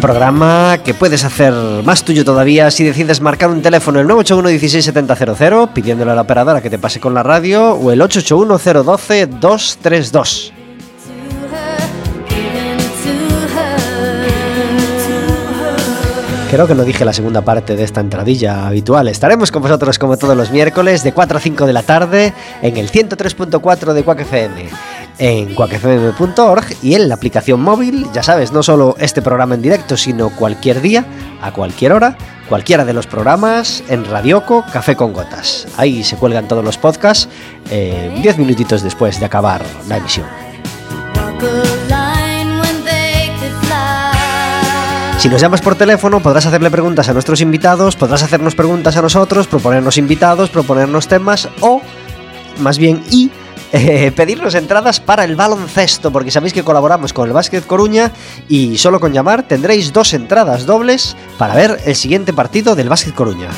[0.00, 1.52] Programa que puedes hacer
[1.84, 6.60] más tuyo todavía si decides marcar un teléfono el 981 16700 pidiéndole a la operadora
[6.60, 10.52] que te pase con la radio o el 881 012 232.
[16.50, 19.08] Creo que no dije la segunda parte de esta entradilla habitual.
[19.08, 22.76] Estaremos con vosotros como todos los miércoles de 4 a 5 de la tarde en
[22.76, 24.70] el 103.4 de Quack FM
[25.18, 29.96] en cuacfm.org y en la aplicación móvil, ya sabes, no solo este programa en directo,
[29.96, 31.04] sino cualquier día,
[31.40, 32.16] a cualquier hora,
[32.48, 35.66] cualquiera de los programas en Radioco Café con Gotas.
[35.76, 37.28] Ahí se cuelgan todos los podcasts
[37.68, 40.26] 10 eh, minutitos después de acabar la emisión.
[45.18, 49.02] Si nos llamas por teléfono podrás hacerle preguntas a nuestros invitados, podrás hacernos preguntas a
[49.02, 51.80] nosotros, proponernos invitados, proponernos temas o,
[52.58, 53.30] más bien, y
[53.72, 58.12] eh, pedirnos entradas para el baloncesto, porque sabéis que colaboramos con el Básquet Coruña
[58.48, 63.14] y solo con llamar tendréis dos entradas dobles para ver el siguiente partido del Básquet
[63.14, 63.48] Coruña.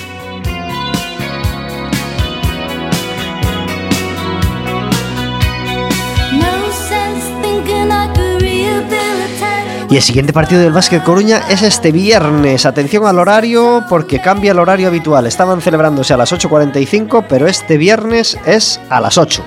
[9.90, 12.66] Y el siguiente partido del Básquet Coruña es este viernes.
[12.66, 15.26] Atención al horario porque cambia el horario habitual.
[15.26, 19.42] Estaban celebrándose a las 8.45, pero este viernes es a las 8.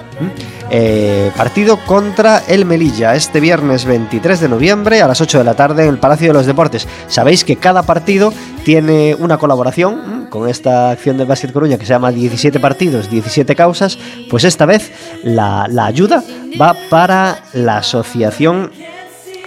[0.71, 5.53] Eh, partido contra el Melilla, este viernes 23 de noviembre a las 8 de la
[5.53, 6.87] tarde en el Palacio de los Deportes.
[7.07, 11.93] Sabéis que cada partido tiene una colaboración con esta acción del Básquet Coruña que se
[11.93, 13.99] llama 17 partidos, 17 causas.
[14.27, 14.91] Pues esta vez
[15.23, 16.23] la, la ayuda
[16.59, 18.71] va para la asociación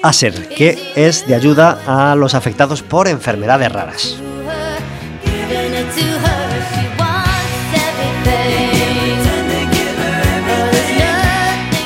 [0.05, 4.17] ASER, que es de ayuda a los afectados por enfermedades raras.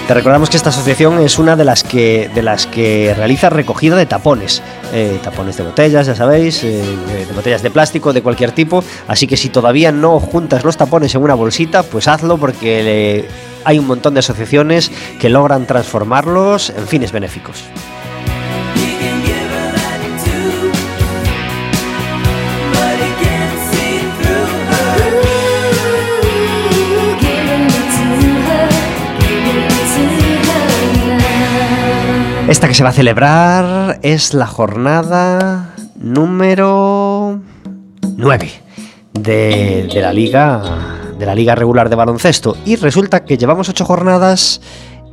[0.09, 3.95] Te recordamos que esta asociación es una de las que, de las que realiza recogida
[3.95, 4.63] de tapones,
[4.93, 6.83] eh, tapones de botellas, ya sabéis, eh,
[7.29, 8.83] de botellas de plástico de cualquier tipo.
[9.07, 13.29] Así que si todavía no juntas los tapones en una bolsita, pues hazlo porque
[13.65, 14.91] hay un montón de asociaciones
[15.21, 17.63] que logran transformarlos en fines benéficos.
[32.49, 37.43] Esta que se va a celebrar es la jornada número
[38.17, 38.51] 9
[39.13, 40.63] de, la liga
[41.19, 44.63] de la liga regular de baloncesto y resulta que llevamos 8 jornadas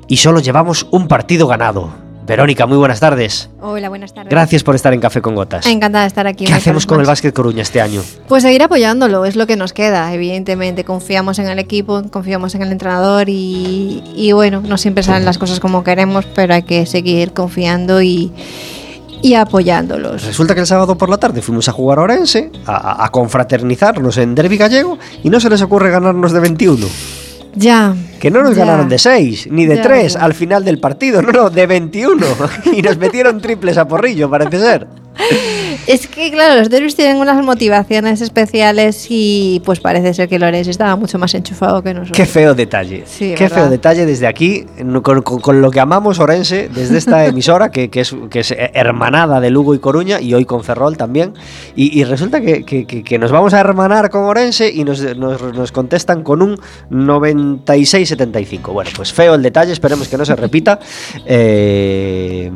[0.07, 2.04] y solo llevamos un partido ganado.
[2.25, 3.49] Verónica, muy buenas tardes.
[3.61, 4.31] Hola, buenas tardes.
[4.31, 5.65] Gracias por estar en Café con Gotas.
[5.67, 6.45] Encantada de estar aquí.
[6.45, 8.01] ¿Qué hacemos con el Básquet Coruña este año?
[8.27, 10.83] Pues seguir apoyándolo, es lo que nos queda, evidentemente.
[10.83, 15.59] Confiamos en el equipo, confiamos en el entrenador y, bueno, no siempre salen las cosas
[15.59, 18.31] como queremos, pero hay que seguir confiando y,
[19.37, 20.25] apoyándolos.
[20.25, 24.17] Resulta que el sábado por la tarde fuimos a jugar a Orense, a, a confraternizarnos
[24.17, 26.87] en Derby Gallego y no se les ocurre ganarnos de 21.
[27.55, 27.95] Ya.
[28.19, 31.49] Que no nos ganaron de 6, ni de 3 al final del partido, no, no,
[31.49, 32.25] de 21.
[32.73, 34.87] y nos metieron triples a porrillo, parece ser.
[35.87, 40.67] Es que, claro, los derbis tienen unas motivaciones especiales y pues parece ser que Lorenz
[40.67, 42.17] estaba mucho más enchufado que nosotros.
[42.17, 43.03] Qué feo detalle.
[43.17, 44.65] Qué feo detalle desde aquí,
[45.03, 49.75] con, lo que amamos Orense, desde esta emisora, que, es, que es hermanada de Lugo
[49.75, 51.33] y Coruña, y hoy con Ferrol también.
[51.75, 56.57] Y, resulta que, nos vamos a hermanar con Orense y nos, nos, contestan con un
[56.89, 58.73] 96-75.
[58.73, 60.79] Bueno, pues feo el detalle, esperemos que no se repita,
[61.25, 62.51] eh,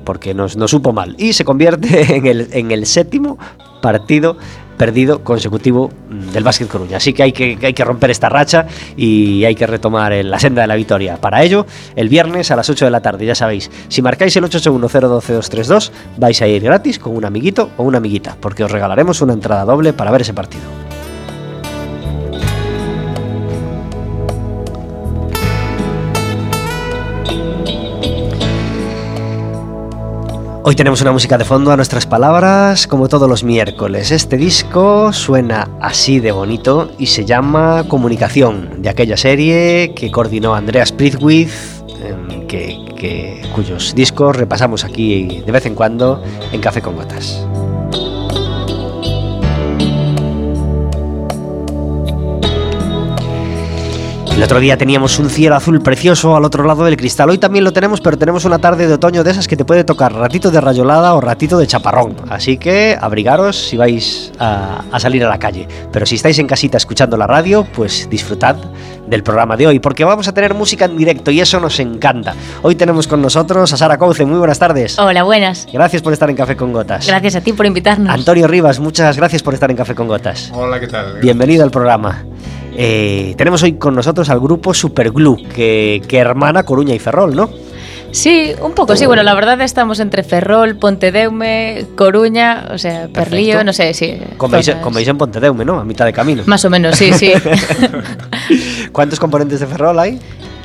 [0.00, 1.14] porque nos, nos supo mal.
[1.18, 3.38] Y se convierte en el en el séptimo
[3.80, 4.36] partido
[4.80, 5.90] perdido consecutivo
[6.32, 6.96] del Básquet Coruña.
[6.96, 8.66] Así que hay, que hay que romper esta racha
[8.96, 11.18] y hay que retomar la senda de la victoria.
[11.18, 11.66] Para ello,
[11.96, 16.40] el viernes a las 8 de la tarde, ya sabéis, si marcáis el 881-012-232, vais
[16.40, 19.92] a ir gratis con un amiguito o una amiguita, porque os regalaremos una entrada doble
[19.92, 20.89] para ver ese partido.
[30.70, 34.12] Hoy tenemos una música de fondo a nuestras palabras, como todos los miércoles.
[34.12, 40.54] Este disco suena así de bonito y se llama Comunicación, de aquella serie que coordinó
[40.54, 41.50] Andreas Prithwith,
[42.00, 46.22] em, que, cuyos discos repasamos aquí de vez en cuando
[46.52, 47.44] en Café con Gotas.
[54.40, 57.28] El otro día teníamos un cielo azul precioso al otro lado del cristal.
[57.28, 59.84] Hoy también lo tenemos, pero tenemos una tarde de otoño de esas que te puede
[59.84, 62.16] tocar ratito de rayolada o ratito de chaparrón.
[62.30, 65.68] Así que abrigaros si vais a, salir a la calle.
[65.92, 68.56] Pero si estáis en casita escuchando la radio, pues disfrutad
[69.06, 72.34] del programa de hoy, porque vamos a tener música en directo y eso nos encanta.
[72.62, 74.24] Hoy tenemos con nosotros a Sara Couce.
[74.24, 74.98] Muy buenas tardes.
[74.98, 75.66] Hola, buenas.
[75.70, 77.06] Gracias por estar en Café con Gotas.
[77.06, 78.08] Gracias a ti por invitarnos.
[78.08, 80.50] Antonio Rivas, muchas gracias por estar en Café con Gotas.
[80.54, 81.18] Hola, ¿qué tal?
[81.20, 82.24] Bienvenido al programa.
[82.82, 87.50] Eh, tenemos hoy con nosotros al grupo Superglue, que, que hermana Coruña y Ferrol, ¿no?
[88.10, 89.04] Sí, un poco, sí.
[89.04, 94.18] Bueno, la verdad estamos entre Ferrol, Pontedeume, Coruña, o sea, Perlío, no sé, sí.
[94.38, 95.78] Como veis, en Pontedeume, ¿no?
[95.78, 96.42] A mitad de camino.
[96.46, 97.34] Más o menos, sí, sí.
[98.92, 100.18] ¿Cuántos componentes de Ferrol hay?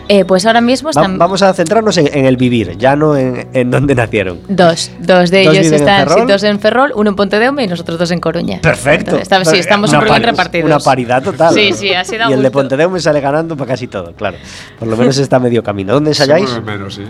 [0.08, 1.18] Eh, pues ahora mismo están...
[1.18, 4.40] vamos a centrarnos en, el vivir, ya no en, en dónde nacieron.
[4.48, 8.12] Dos, dos de ellos están en dos en Ferrol, uno en Pontedeume y nosotros dos
[8.12, 8.60] en Coruña.
[8.62, 9.18] Perfecto.
[9.46, 10.66] sí, estamos súper bien repartidos.
[10.68, 11.54] Una paridad total.
[11.54, 14.38] Sí, sí, ha sido Y el de Pontedeume sale ganando para casi todo, claro.
[14.78, 15.94] Por lo menos está medio camino.
[15.94, 16.62] ¿Dónde ensayáis?
[16.64, 17.04] menos, sí.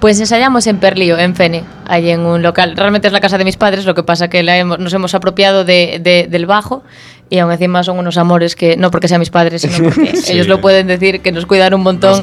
[0.00, 2.76] Pues ensayamos en Perlío, en Fene, allí en un local.
[2.76, 6.26] Realmente es la casa de mis padres, lo que pasa que nos hemos apropiado de,
[6.28, 6.82] del bajo
[7.28, 10.46] y aún encima son unos amores que no porque sean mis padres, sino porque ellos
[10.46, 12.22] lo pueden decir, que nos cuidan un montón.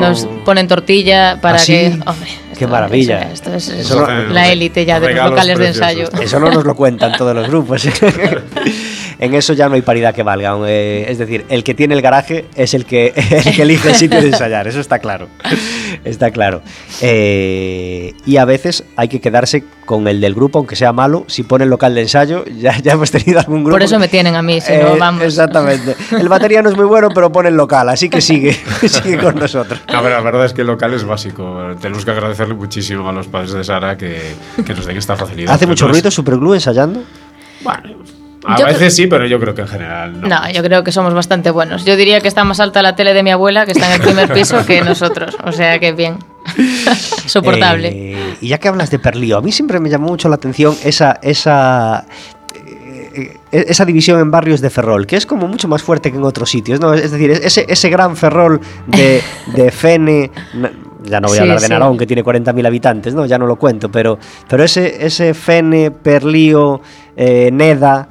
[0.00, 1.98] Nos ponen tortilla para ¿Ah, que...
[2.58, 3.32] Qué maravilla.
[3.32, 3.90] esto es,
[4.30, 6.08] la élite ya de los locales de ensayo.
[6.20, 7.88] Eso no nos lo cuentan todos los grupos.
[9.24, 10.56] en eso ya no hay paridad que valga.
[10.66, 13.12] Eh, es decir, el que tiene el garaje es el que,
[13.44, 14.68] el que elige el sitio de ensayar.
[14.68, 15.28] Eso está claro.
[16.04, 16.62] Está claro.
[17.00, 21.24] Eh, y a veces hay que quedarse con el del grupo, aunque sea malo.
[21.26, 23.76] Si pone el local de ensayo, ya, ya hemos tenido algún grupo.
[23.76, 25.22] Por eso me tienen a mí, si no, eh, vamos.
[25.22, 25.96] Exactamente.
[26.12, 28.52] El batería no es muy bueno, pero pone el local, así que sigue,
[28.88, 29.80] sigue con nosotros.
[29.88, 31.74] A ver, la verdad es que el local es básico.
[31.80, 34.34] Tenemos que agradecerle muchísimo a los padres de Sara que,
[34.64, 35.54] que nos den esta facilidad.
[35.54, 37.02] ¿Hace mucho ruido Superglue ensayando?
[37.62, 37.96] Bueno,
[38.44, 40.28] a veces sí, pero yo creo que en general no.
[40.28, 41.84] No, yo creo que somos bastante buenos.
[41.84, 44.06] Yo diría que está más alta la tele de mi abuela, que está en el
[44.06, 45.36] primer piso, que nosotros.
[45.44, 46.18] O sea que bien.
[47.26, 47.88] Soportable.
[47.88, 50.76] Eh, y ya que hablas de Perlío, a mí siempre me llamó mucho la atención
[50.84, 52.04] esa, esa
[53.14, 56.24] eh, esa división en barrios de Ferrol, que es como mucho más fuerte que en
[56.24, 56.92] otros sitios, ¿no?
[56.94, 59.22] Es decir, ese, ese gran Ferrol de,
[59.54, 60.32] de Fene,
[61.04, 63.24] ya no voy a hablar de Narón, que tiene 40.000 habitantes, ¿no?
[63.26, 64.18] Ya no lo cuento, pero,
[64.48, 66.80] pero ese, ese Fene, Perlío,
[67.16, 68.08] eh, Neda,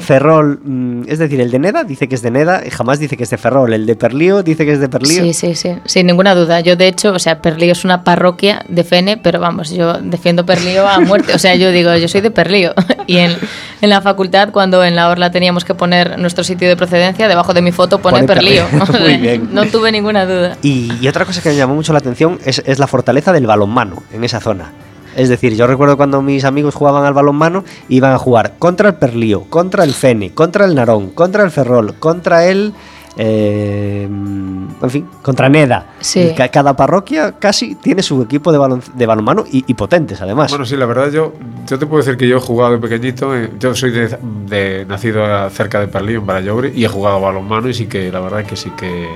[0.00, 3.16] Ferrol, mm, es decir, el de Neda dice que es de Neda y jamás dice
[3.16, 3.72] que es de Ferrol.
[3.72, 5.22] El de Perlío dice que es de Perlío.
[5.22, 6.60] Sí, sí, sí, sin ninguna duda.
[6.60, 10.44] Yo, de hecho, o sea, Perlío es una parroquia de Fene, pero vamos, yo defiendo
[10.44, 11.34] Perlío a muerte.
[11.34, 12.74] O sea, yo digo, yo soy de Perlío.
[13.06, 13.32] Y en,
[13.80, 17.54] en la facultad, cuando en la orla teníamos que poner nuestro sitio de procedencia, debajo
[17.54, 18.64] de mi foto pone, Perlío.
[19.00, 19.48] Muy bien.
[19.52, 20.56] No tuve ninguna duda.
[20.62, 23.46] Y, y, otra cosa que me llamó mucho la atención es, es la fortaleza del
[23.46, 24.70] balonmano en esa zona.
[25.16, 28.94] Es decir, yo recuerdo cuando mis amigos jugaban al balonmano, iban a jugar contra el
[28.94, 32.74] Perlío, contra el Fene, contra el Narón, contra el Ferrol, contra el...
[33.16, 35.94] Eh, en fin, contra Neda.
[36.00, 36.32] Sí.
[36.50, 40.50] Cada parroquia casi tiene su equipo de, balon, de balonmano y, potentes, además.
[40.50, 41.34] Bueno, sí, la verdad, yo,
[41.66, 43.36] yo te puedo decir que yo he jugado de pequeñito.
[43.36, 47.68] Eh, yo soy de, nacido cerca de Perlío, en Barallogre, y he jugado balonmano.
[47.68, 49.08] Y sí que, la verdad, que sí que,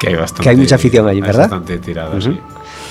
[0.00, 0.42] que hay bastante.
[0.42, 1.42] Que hay mucha afición allí, ¿verdad?
[1.42, 2.40] Bastante tirada, sí.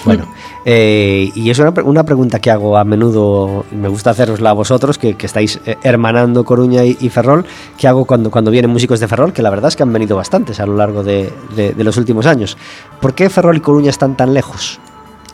[0.05, 0.27] Bueno,
[0.65, 4.97] eh, y es una, una, pregunta que hago a menudo, me gusta hacerosla a vosotros,
[4.97, 7.45] que, que estáis eh, hermanando Coruña y, Ferrol,
[7.77, 10.15] que hago cuando, cuando vienen músicos de Ferrol, que la verdad es que han venido
[10.15, 12.57] bastantes a lo largo de, de, los últimos años.
[13.01, 14.79] ¿Por qué Ferrol y Coruña están tan lejos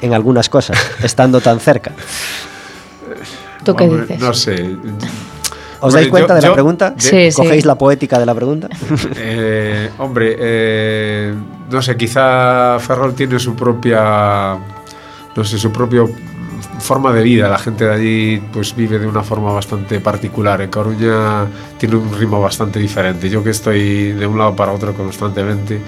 [0.01, 1.91] en algunas cosas, estando tan cerca?
[3.63, 4.19] ¿Tú qué dices?
[4.19, 4.77] No sé.
[5.83, 6.95] ¿Os dais cuenta de la pregunta?
[6.97, 8.69] Sí, ¿Cogéis la poética de la pregunta?
[9.15, 11.33] Eh, hombre, eh,
[11.69, 14.57] no sé, quizá Ferrol tiene su propia,
[15.35, 16.03] no sé, su propia
[16.79, 17.47] forma de vida.
[17.49, 20.61] La gente de allí pues vive de una forma bastante particular.
[20.61, 21.45] En Coruña
[21.77, 23.29] tiene un ritmo bastante diferente.
[23.29, 25.79] Yo que estoy de un lado para otro constantemente,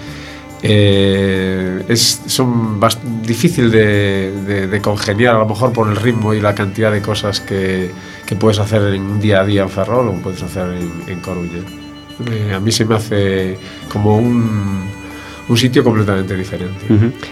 [0.68, 2.80] eh, es son
[3.22, 7.40] difícil de, de, congeniar a lo mejor por el ritmo y la cantidad de cosas
[7.40, 7.92] que,
[8.26, 11.20] que puedes hacer en un día a día en Ferrol o puedes hacer en, en
[11.20, 11.62] Coruña.
[12.32, 13.60] Eh, a mí se me hace
[13.92, 14.90] como un,
[15.48, 16.86] un sitio completamente diferente.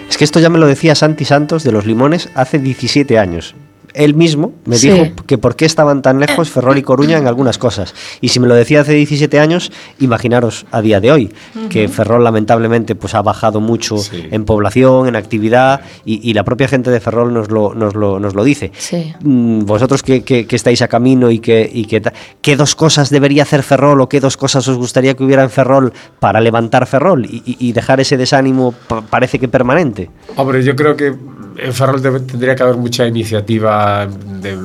[0.07, 3.55] Es que esto ya me lo decía Santi Santos de Los Limones hace 17 años.
[3.93, 4.89] Él mismo me Sí.
[4.89, 7.93] dijo que por qué estaban tan lejos Ferrol y Coruña en algunas cosas.
[8.21, 11.33] Y si me lo decía hace 17 años, imaginaros a día de hoy,
[11.69, 14.27] que Ferrol lamentablemente pues ha bajado mucho Sí.
[14.31, 18.19] en población, en actividad, y, y la propia gente de Ferrol nos lo, nos lo,
[18.19, 18.71] nos lo dice.
[18.77, 19.13] Sí.
[19.21, 22.75] Mm, Vosotros que, que- que estáis a camino y que, y que ta- ¿qué dos
[22.75, 26.41] cosas debería hacer Ferrol o qué dos cosas os gustaría que hubiera en Ferrol para
[26.41, 30.09] levantar Ferrol y, y- dejar ese desánimo pa- parece que permanente?
[30.35, 31.13] Hombre, yo creo que
[31.57, 34.57] en Ferrol tendría que haber mucha iniciativa de,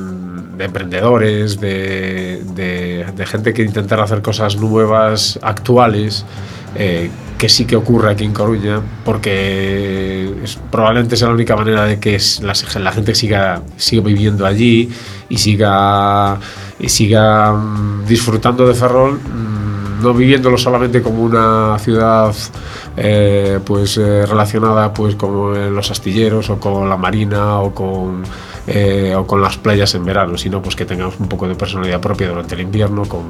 [0.57, 2.43] de emprendedores, de,
[3.25, 6.25] gente que intentara hacer cosas nuevas, actuales,
[6.75, 11.85] eh, que sí que ocurre aquí en Coruña, porque es- probablemente sea la única manera
[11.85, 14.89] de que la, la gente siga, siga viviendo allí
[15.29, 16.37] y siga,
[16.79, 19.19] y siga mm, disfrutando de Ferrol.
[20.01, 22.33] No viviéndolo solamente como una ciudad
[22.97, 28.23] eh, pues eh, relacionada pues con los astilleros o con la marina o con
[28.71, 31.99] eh, o con las playas en verano, sino pues que tengamos un poco de personalidad
[31.99, 33.23] propia durante el invierno con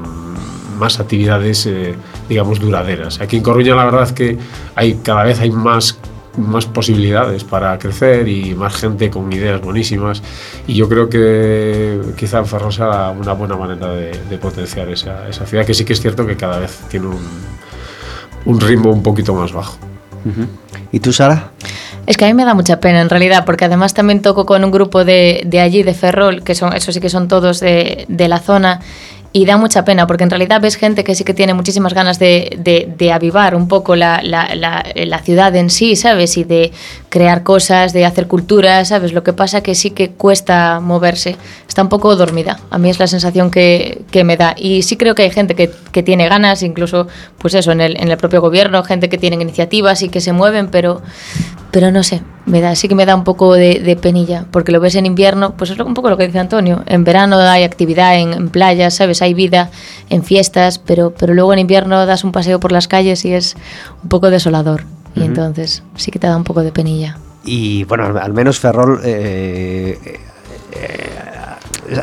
[0.78, 1.94] más actividades eh,
[2.28, 3.22] digamos duraderas.
[3.22, 4.36] Aquí en Coruña la verdad que
[4.74, 5.98] hay cada vez hay más
[6.36, 10.22] más posibilidades para crecer y más gente con ideas buenísimas
[10.66, 15.28] y yo creo que quizá en Ferrol sea una buena manera de, de potenciar esa,
[15.28, 17.18] esa ciudad que sí que es cierto que cada vez tiene un,
[18.44, 19.78] un ritmo un poquito más bajo.
[20.92, 21.50] ¿Y tú, Sara?
[22.06, 24.64] Es que a mí me da mucha pena en realidad, porque además también toco con
[24.64, 28.04] un grupo de, de allí, de Ferrol, que son, eso sí que son todos de,
[28.08, 28.80] de la zona,
[29.32, 32.18] y da mucha pena, porque en realidad ves gente que sí que tiene muchísimas ganas
[32.18, 36.36] de, de- avivar un poco la, la- la- ciudad en sí, ¿sabes?
[36.36, 36.72] Y de
[37.10, 39.12] crear cosas, de hacer cultura, ¿sabes?
[39.12, 41.36] Lo que pasa que sí que cuesta moverse,
[41.68, 44.54] está un poco dormida, a mí es la sensación que, que me da.
[44.58, 47.06] Y sí creo que hay gente que, que tiene ganas, incluso,
[47.38, 50.32] pues eso, en el, en el propio gobierno, gente que tiene iniciativas y que se
[50.32, 51.02] mueven, pero
[51.72, 54.80] pero no sé, me da, sí que me da un poco de, penilla, porque lo
[54.80, 56.82] ves en invierno, pues es un poco lo que dice Antonio.
[56.86, 59.19] En verano hay actividad en, en playas, ¿sabes?
[59.22, 59.70] Hay vida
[60.08, 63.56] en fiestas, pero, pero luego en invierno das un paseo por las calles y es
[64.02, 64.84] un poco desolador.
[65.14, 67.18] Y entonces sí que te da un poco de penilla.
[67.44, 69.98] Y bueno, al, al menos Ferrol eh,
[70.72, 71.20] eh,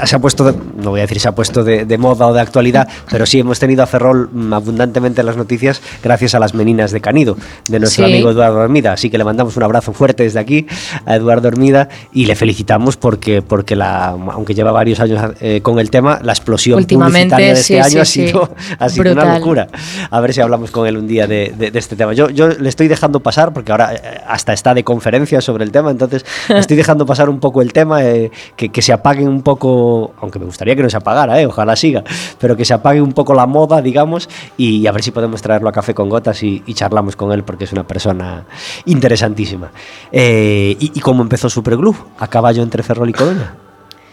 [0.05, 2.33] se ha puesto, de- no voy a decir se ha puesto de, de moda o
[2.33, 6.39] de actualidad, pero sí hemos tenido a Ferrol mm, abundantemente en las noticias gracias a
[6.39, 8.11] las meninas de Canido, de nuestro Sí.
[8.11, 8.93] amigo Eduardo Hermida.
[8.93, 10.67] Así que le mandamos un abrazo fuerte desde aquí
[11.05, 15.79] a Eduardo Hermida y le felicitamos porque, porque la, aunque lleva varios años eh, con
[15.79, 19.67] el tema, la explosión publicitaria de este sí, año ha sido, ha sido una locura.
[20.09, 22.13] A ver si hablamos con él un día de, de- este tema.
[22.13, 25.71] Yo, yo le estoy dejando pasar, porque ahora eh, hasta está de conferencia sobre el
[25.71, 29.41] tema, entonces estoy dejando pasar un poco el tema, eh, que, que se apaguen un
[29.43, 29.76] poco,
[30.21, 32.03] aunque me gustaría que no se apagara, eh, ojalá siga,
[32.39, 35.69] pero que se apague un poco la moda, digamos, y a ver si podemos traerlo
[35.69, 38.45] a café con gotas y, charlamos con él, porque es una persona
[38.85, 39.71] interesantísima.
[40.11, 41.95] Eh, y, ¿Y cómo empezó Superglue?
[42.19, 43.55] A caballo entre Ferrol y Coruña.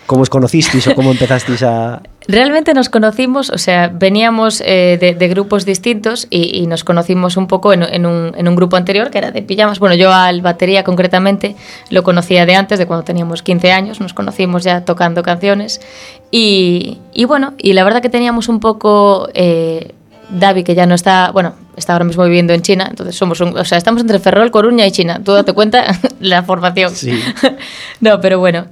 [0.06, 2.02] ¿Cómo os conocisteis o cómo empezasteis a...?
[2.26, 7.36] Realmente nos conocimos, o sea, veníamos eh, de, de grupos distintos y, y nos conocimos
[7.36, 9.78] un poco en, en un, en un grupo anterior que era de pijamas.
[9.78, 11.54] Bueno, yo al batería concretamente
[11.90, 15.82] lo conocía de antes, de cuando teníamos 15 años, nos conocimos ya tocando canciones.
[16.30, 19.28] Y, y bueno, y la verdad que teníamos un poco...
[19.34, 19.92] Eh,
[20.30, 23.56] Davi, que ya no está, bueno, está ahora mismo viviendo en China, entonces somos un,
[23.58, 25.20] o sea, estamos entre Ferrol, Coruña y China.
[25.22, 25.84] Tú date cuenta
[26.20, 26.90] la formación.
[26.94, 27.12] Sí.
[28.00, 28.66] no, pero bueno.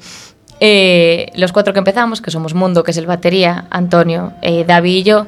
[0.65, 4.95] Eh, los cuatro que empezamos, que somos Mundo, que es el batería, Antonio, eh, David
[4.99, 5.27] y yo,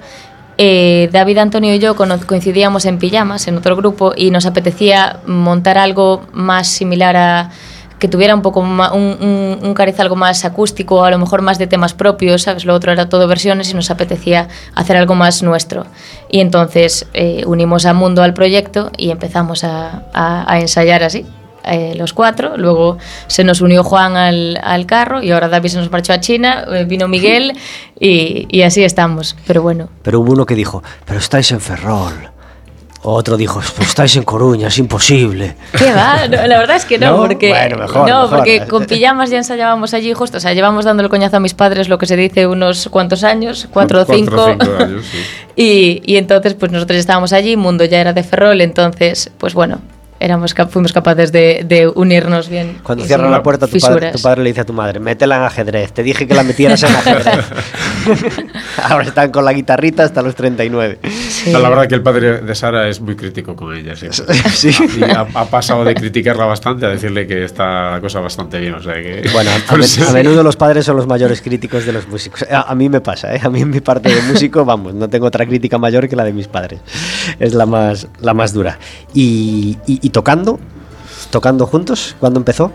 [0.59, 5.77] eh, David, Antonio y yo coincidíamos en pijamas, en otro grupo, y nos apetecía montar
[5.77, 7.51] algo más similar a
[7.99, 11.59] que tuviera un poco un, un- un cariz algo más acústico, a lo mejor más
[11.59, 12.65] de temas propios, ¿sabes?
[12.65, 15.85] Lo otro era todo versiones y nos apetecía hacer algo más nuestro.
[16.31, 21.27] Y entonces eh, unimos a Mundo al proyecto y empezamos a, a- a ensayar así
[21.67, 22.57] eh, los cuatro.
[22.57, 26.21] Luego se nos unió Juan al, al carro y ahora David se nos marchó a
[26.21, 27.53] China, eh, vino Miguel
[27.99, 29.37] y, y así estamos.
[29.47, 32.31] Pero bueno, Pero hubo uno que dijo, pero estáis en Ferrol.
[33.07, 35.57] Otro dijo, "Pero estáis en Coruña, es imposible.
[35.77, 36.27] ¿qué va?
[36.27, 37.17] No, la verdad es que no, ¿No?
[37.19, 38.39] porque, Bueno, mejor, no, mejor.
[38.39, 40.39] porque con pijamas ya ensayábamos allí justo.
[40.39, 43.23] O sea, llevamos dando el coñazo a mis padres lo que se dice unos cuantos
[43.23, 44.33] años, cuatro o cinco.
[44.37, 45.19] Cuatro o cinco años, sí.
[45.55, 49.81] y, y entonces, pues nosotros estábamos allí, Mundo ya era de Ferrol, entonces, pues bueno,
[50.25, 52.79] éramos fuimos capaces de, de unirnos bien.
[52.83, 55.43] Cuando cierran la puerta, tu padre, tu padre le dice a tu madre, métela en
[55.43, 55.93] ajedrez.
[55.93, 57.45] Te dije que la metieras en ajedrez.
[58.83, 60.99] Ahora están con la guitarrita hasta los 39.
[61.29, 61.51] Sí.
[61.53, 63.95] No, la verdad que el padre de Sara es muy crítico con ella.
[63.97, 64.09] Sí.
[64.55, 64.71] Sí.
[64.99, 68.75] Y ha, ha pasado de criticarla bastante a decirle que está la cosa bastante bien.
[68.75, 71.93] O sea que, Bueno, a, men- a menudo los padres son los mayores críticos de
[71.93, 72.43] los músicos.
[72.51, 73.41] A, a mí me pasa, ¿eh?
[73.43, 76.25] A mí en mi parte de músico, vamos, no tengo otra crítica mayor que la
[76.25, 76.81] de mis padres.
[77.39, 78.79] Es la más, la más dura.
[79.13, 80.61] Y, y- y tocando,
[81.31, 82.71] tocando juntos, ¿cuándo empezó?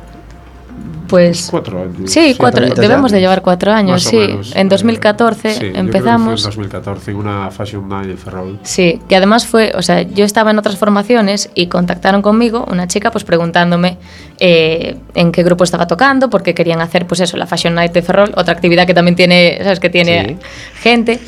[1.08, 2.12] Pues Cuatro años.
[2.12, 2.76] Sí, cuatro, ya.
[2.76, 4.16] debemos de llevar cuatro años, sí.
[4.18, 4.56] menos.
[4.56, 6.42] En Eh, 2014 sí, yo creo que fue empezamos.
[6.42, 8.60] en 2014, en una Fashion Night en Ferrol.
[8.62, 12.88] Sí, que además fue, o sea, yo estaba en otras formaciones y contactaron conmigo una
[12.88, 13.98] chica pues preguntándome
[14.40, 18.04] eh, en qué grupo estaba tocando, porque querían hacer pues eso, la Fashion Night de
[18.04, 20.38] Ferrol, otra actividad que también tiene, sabes, que tiene
[20.80, 21.20] gente.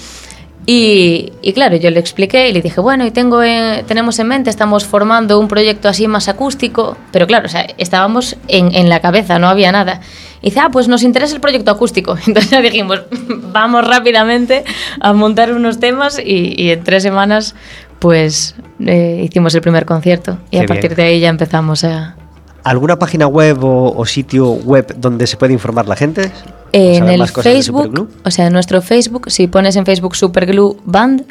[0.68, 4.27] Y, y claro, yo le expliqué y le dije, bueno, y tengo en- tenemos en
[4.27, 8.88] mente, estamos formando un proyecto así más acústico, pero claro, o sea, estábamos en, en
[8.88, 10.01] la cabeza, no había nada.
[10.41, 12.15] Y dice, ah, pues nos interesa el proyecto acústico.
[12.27, 13.01] Entonces ya dijimos,
[13.51, 14.63] vamos rápidamente
[15.00, 17.56] a montar unos temas y, y en tres semanas
[18.00, 20.96] pues eh, hicimos el primer concierto y Qué a partir bien.
[20.96, 22.15] de ahí ya empezamos a...
[22.63, 26.32] ¿Alguna página web o, o sitio web donde se puede informar la gente?
[26.73, 31.25] ¿O En el Facebook, o sea, en nuestro Facebook, si pones en Facebook Superglue Band,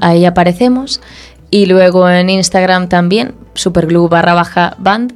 [0.00, 1.00] ahí aparecemos.
[1.50, 5.14] Y luego en Instagram también, Superglue barra baja band.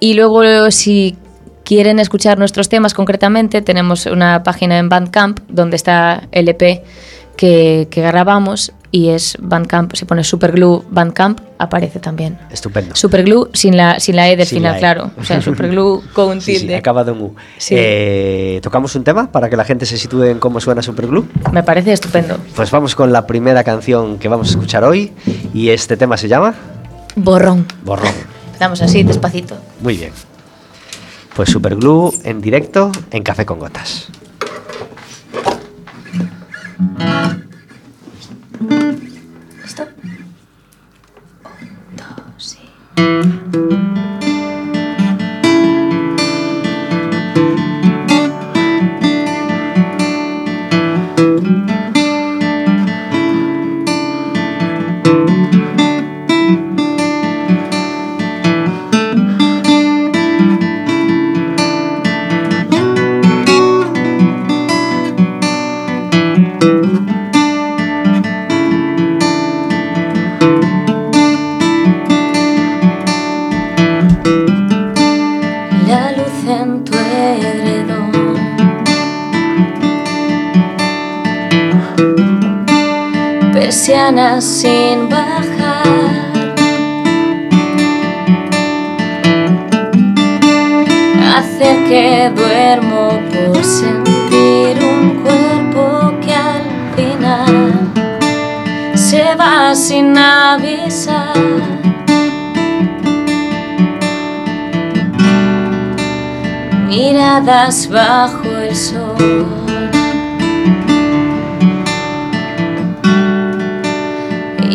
[0.00, 1.16] Y luego si
[1.64, 6.82] quieren escuchar nuestros temas concretamente, tenemos una página en Bandcamp donde está el EP
[7.36, 12.38] que, que grabamos y es Bandcamp, si pones Superglue Bandcamp, aparece también.
[12.50, 12.96] Estupendo.
[12.96, 14.78] Superglue sin la, sin la E del Sin final, E.
[14.78, 15.10] claro.
[15.18, 16.76] O sea, Superglue con Sí, sí, tilde.
[16.76, 17.34] acabado en U.
[17.58, 17.74] Sí.
[17.78, 21.24] Eh, ¿Tocamos un tema para que la gente se sitúe en cómo suena Superglue?
[21.52, 22.36] Me parece estupendo.
[22.56, 25.12] Pues vamos con la primera canción que vamos a escuchar hoy
[25.54, 26.54] y este tema se llama
[27.16, 27.66] Borrón.
[27.84, 28.12] Borrón.
[28.46, 29.56] Empezamos así, despacito.
[29.80, 30.12] Muy bien.
[31.36, 34.08] Pues Superglue en directo en Café con Gotas.
[43.00, 44.14] Thank mm -hmm.
[44.14, 44.19] you.
[84.40, 86.32] Sin bajar
[91.36, 96.64] Hace que duermo por sentir un cuerpo que al
[96.96, 97.92] final
[98.94, 101.36] se va sin avisar.
[106.88, 109.59] miradas bajo el sol.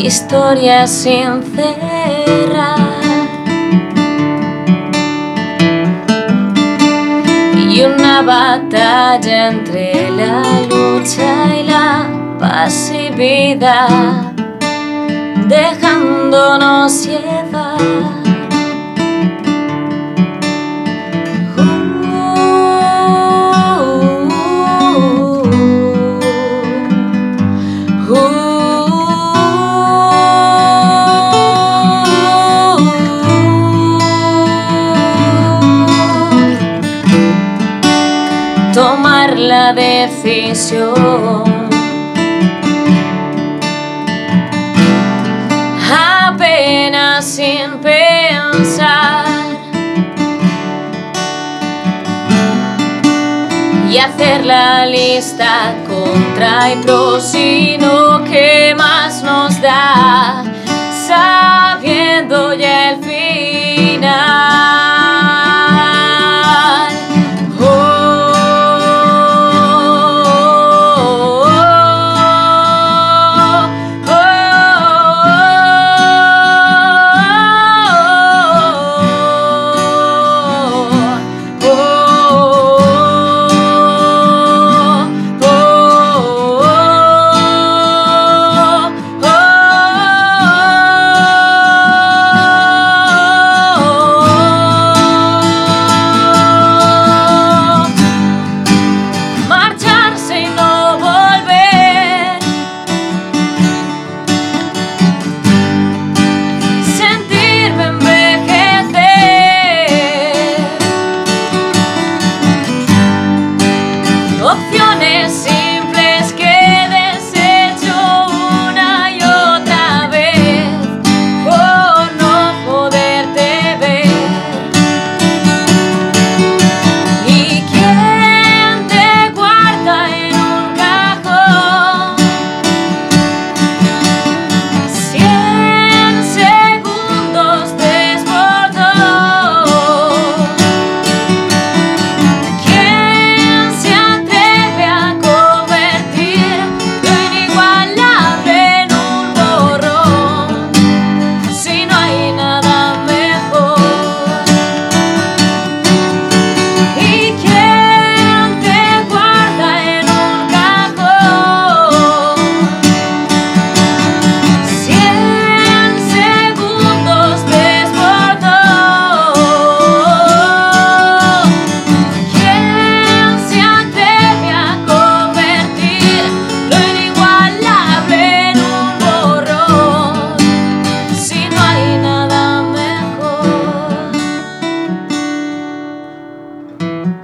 [0.06, 2.78] Historias sin cerrar.
[7.58, 13.90] Y una batalla entre la lucha y la pasividad,
[15.48, 18.15] dejándonos llevar.
[39.74, 41.44] Decisión.
[46.28, 49.26] Apenas sin pensar.
[53.90, 60.44] Y hacer la lista contra y pro sino que más nos da
[61.08, 64.45] sabiendo ya el final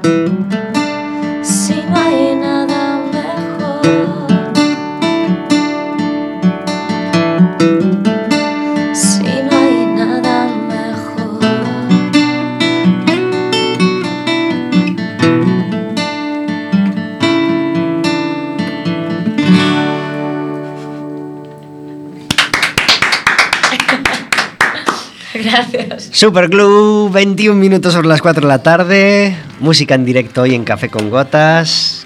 [0.03, 0.70] Música
[26.21, 30.87] Superglue, 21 minutos sobre las 4 de la tarde, música en directo hoy en Café
[30.87, 32.05] con Gotas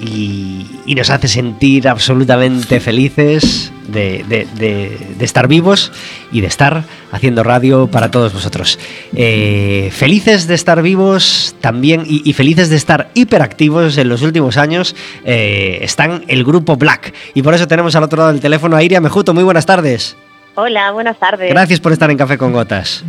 [0.00, 5.90] y, y nos hace sentir absolutamente felices de, de- de- de estar vivos
[6.30, 8.78] y de estar haciendo radio para todos vosotros.
[9.12, 14.56] Eh, felices de estar vivos también y, y felices de estar hiperactivos en los últimos
[14.56, 14.94] años
[15.24, 18.84] eh, están el grupo Black y por eso tenemos al otro lado del teléfono a
[18.84, 19.34] Iria Mejuto.
[19.34, 20.16] Muy buenas tardes.
[20.54, 21.50] Hola, buenas tardes.
[21.50, 23.02] Gracias por estar en Café con Gotas.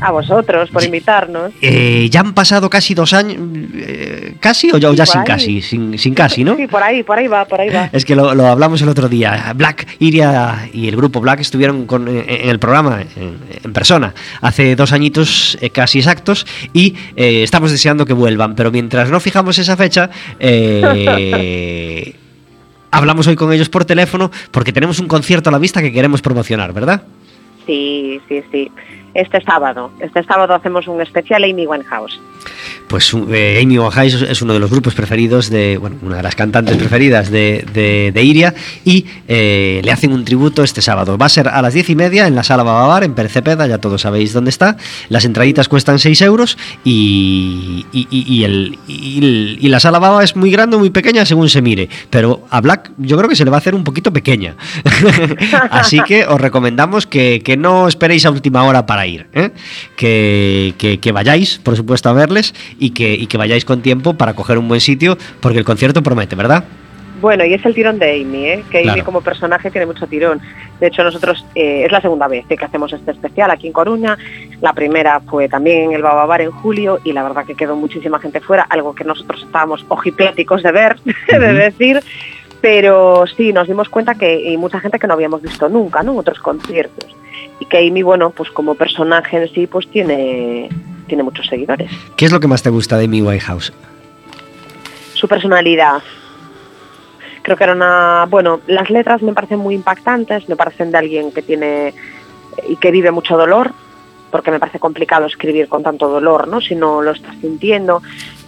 [0.00, 1.52] A vosotros por invitarnos.
[1.60, 3.36] Eh, ya han pasado casi dos años,
[3.74, 5.26] eh, casi o ya, o ya sin ahí.
[5.26, 6.56] casi, sin, sin casi, ¿no?
[6.56, 7.90] Sí, por ahí, por ahí va, por ahí va.
[7.92, 9.52] Es que lo, lo hablamos el otro día.
[9.56, 14.14] Black, Iria y el grupo Black estuvieron con- en, en el programa en, en persona
[14.40, 18.54] hace dos añitos eh, casi exactos y eh, estamos deseando que vuelvan.
[18.54, 22.14] Pero mientras no fijamos esa fecha, eh,
[22.90, 26.22] hablamos hoy con ellos por teléfono porque tenemos un concierto a la vista que queremos
[26.22, 27.02] promocionar, ¿verdad?
[27.66, 28.70] Sí, sí, sí.
[29.14, 32.20] Este sábado, este sábado hacemos un especial Amy Winehouse.
[32.88, 36.34] Pues eh, Amy Winehouse es uno de los grupos preferidos de, bueno, una de las
[36.34, 37.64] cantantes preferidas de,
[38.12, 41.16] de- Iria y eh, le hacen un tributo este sábado.
[41.18, 43.78] Va a ser a las diez y media en la Sala Bababar, en Percepeda, ya
[43.78, 44.76] todos sabéis dónde está.
[45.08, 50.76] Las entraditas cuestan 6 euros y, y, el- y la Sala Baba es muy grande
[50.76, 53.56] o muy pequeña según se mire, pero a Black yo creo que se le va
[53.56, 54.54] a hacer un poquito pequeña.
[55.70, 59.50] Así que os recomendamos que, que no esperéis a última hora para ir, ¿eh?
[59.96, 64.14] que, que- que vayáis, por supuesto, a verles y que, y que vayáis con tiempo
[64.14, 66.64] para coger un buen sitio, porque el concierto promete, ¿verdad?
[67.20, 68.64] Bueno, y es el tirón de Amy, ¿eh?
[68.70, 70.40] que Amy como personaje tiene mucho tirón.
[70.78, 74.16] De hecho, nosotros eh, es la segunda vez que hacemos este especial aquí en Coruña.
[74.60, 78.20] La primera fue también en el Bababar en julio y la verdad que quedó muchísima
[78.20, 80.96] gente fuera, algo que nosotros estábamos ojipláticos de ver,
[81.28, 82.00] de decir.
[82.60, 86.12] Pero sí, nos dimos cuenta que y mucha gente que no habíamos visto nunca, ¿no?
[86.12, 87.04] En otros conciertos.
[87.60, 90.68] Y que Amy, bueno, pues como personaje en sí, pues tiene,
[91.06, 91.90] tiene muchos seguidores.
[92.16, 93.72] ¿Qué es lo que más te gusta de Amy Winehouse?
[95.14, 96.00] su personalidad.
[97.42, 101.32] Creo que era una, bueno, las letras me parecen muy impactantes, me parecen de alguien
[101.32, 101.92] que tiene
[102.68, 103.72] y que vive mucho dolor,
[104.30, 106.60] porque me parece complicado escribir con tanto dolor, ¿no?
[106.60, 108.00] Si no lo estás sintiendo,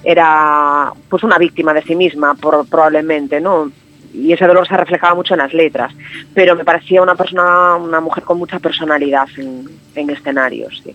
[0.05, 3.73] era pues una víctima de sí misma, por- probablemente, ¿no?
[4.13, 5.93] Y ese dolor se reflejaba mucho en las letras,
[6.35, 10.95] pero me parecía una persona, una mujer con mucha personalidad en, en escenarios, sí.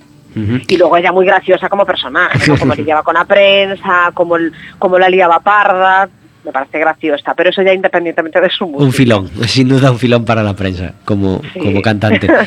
[0.68, 2.58] Y luego ella muy graciosa como personaje, ¿no?
[2.60, 6.10] como lidiaba con la prensa, como, el- como la liaba parda,
[6.46, 8.84] me parece graciosa, pero eso ya independientemente de su música.
[8.86, 11.60] Un filón, sin duda un filón para la prensa, como, Sí.
[11.60, 12.28] como cantante.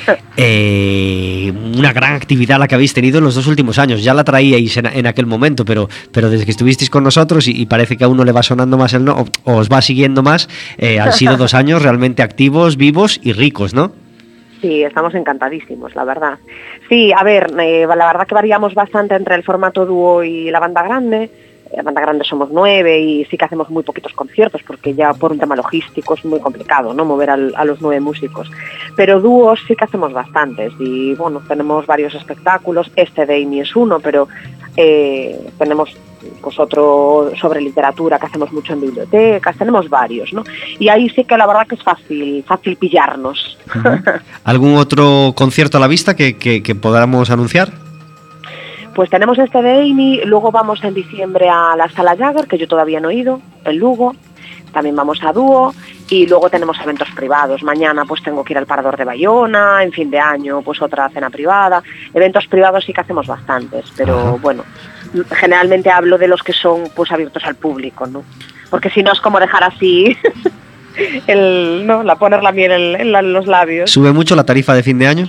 [0.41, 4.05] Eh, una gran actividad la que habéis tenido en los dos últimos años.
[4.05, 7.61] Ya la traíais en, en aquel momento, pero, pero desde que estuvisteis con nosotros y,
[7.61, 10.23] y parece que a uno le va sonando más el no, o, os va siguiendo
[10.23, 13.93] más, eh, han sido dos años realmente activos, vivos y ricos, ¿no?
[14.61, 16.39] Sí, estamos encantadísimos, la verdad.
[16.89, 20.61] Sí, a ver, eh, la verdad que variamos bastante entre el formato dúo y la
[20.61, 21.31] banda grande.
[21.77, 25.33] La banda grande somos nueve y sí que hacemos muy poquitos conciertos porque ya por
[25.33, 27.05] un tema logístico es muy complicado, ¿no?
[27.05, 28.51] Mover al- a los nueve músicos.
[28.97, 32.91] Pero dúos sí que hacemos bastantes y bueno, tenemos varios espectáculos.
[32.97, 34.29] Este de Amy es uno, pero
[34.77, 35.97] eh, tenemos
[36.43, 40.43] pues otro sobre literatura que hacemos mucho en bibliotecas, tenemos varios, ¿no?
[40.79, 43.57] Y ahí sí que la verdad que es fácil, fácil pillarnos.
[44.45, 46.35] ¿Algún otro concierto a la vista que,
[46.81, 47.73] podamos anunciar?
[48.99, 52.67] Pues tenemos este de Amy, luego vamos en diciembre a la Sala Jagger, que yo
[52.67, 54.17] todavía no he ido, en Lugo.
[54.73, 55.73] También vamos a Dúo
[56.11, 57.63] y luego tenemos eventos privados.
[57.63, 61.09] Mañana pues tengo que ir al Parador de Bayona, en fin de año pues otra
[61.11, 61.81] cena privada.
[62.13, 64.31] Eventos privados sí que hacemos bastantes, pero Ajá.
[64.43, 64.65] bueno,
[65.31, 68.25] generalmente hablo de los que son pues abiertos al público, ¿no?
[68.69, 70.17] Porque si no es como dejar así
[71.29, 72.03] el, ¿no?
[72.03, 73.93] la poner la miel en, en la- en los labios.
[73.93, 75.29] ¿Sube mucho la tarifa de fin de año?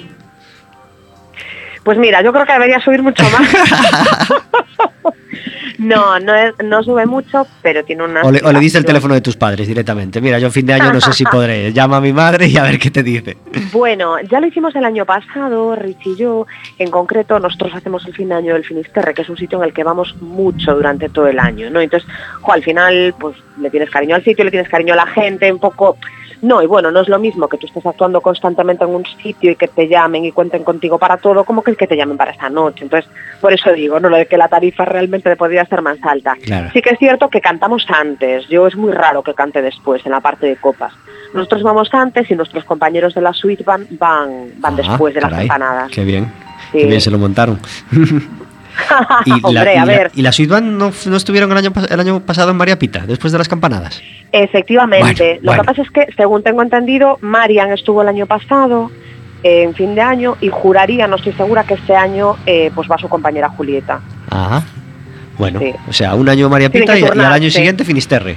[1.84, 3.50] Pues mira, yo creo que debería subir mucho más.
[5.80, 8.22] no, no, no sube mucho, pero tiene una...
[8.22, 10.20] ¿O le, o le dice el teléfono de tus padres directamente?
[10.20, 11.72] Mira, yo fin de año no sé si podré.
[11.80, 13.38] Llama a mi madre y a ver qué te dice.
[13.72, 16.46] Bueno, ya lo hicimos el año pasado, Rich y yo.
[16.78, 19.66] En concreto, nosotros hacemos el fin de año del Finisterre, que es un sitio en
[19.66, 21.80] el que vamos mucho durante todo el año, ¿no?
[21.80, 22.10] Entonces,
[22.42, 25.52] jo, al final, pues le tienes cariño al sitio, le tienes cariño a la gente,
[25.52, 25.98] un poco...
[26.42, 29.52] No, y bueno, no es lo mismo que tú estés actuando constantemente en un sitio
[29.52, 32.18] y que te llamen y cuenten contigo para todo, como que el que te llamen
[32.18, 32.86] para esta noche.
[32.86, 33.10] Entonces,
[33.42, 36.36] por eso digo, no lo de que la tarifa realmente podría ser más alta.
[36.42, 36.70] Claro.
[36.72, 38.48] Sí que es cierto que cantamos antes.
[38.48, 40.94] Yo es muy raro que cante después en la parte de copas.
[41.34, 45.22] Nosotros vamos antes y nuestros compañeros de la suite van van, van Ah, después de
[45.22, 45.92] las campanadas.
[45.92, 46.32] Qué bien.
[46.72, 46.80] Sí.
[46.80, 47.60] Qué bien se lo montaron.
[49.26, 52.20] Y la, y a la- y la Band no, no estuvieron el año, el año
[52.22, 54.02] pasado en María Pita, después de las campanadas.
[54.32, 55.24] efectivamente.
[55.24, 55.62] Bueno, Lo bueno.
[55.64, 58.92] que pasa es que, según tengo entendido, Marian estuvo el año pasado
[59.44, 62.90] eh, en fin de año y juraría, no estoy segura, que este año eh, pues
[62.92, 64.02] va su compañera Julieta.
[64.30, 64.64] Ajá.
[65.38, 65.74] Bueno, Sí.
[65.88, 68.36] o sea, un año María Pita y, y al año siguiente Finisterre.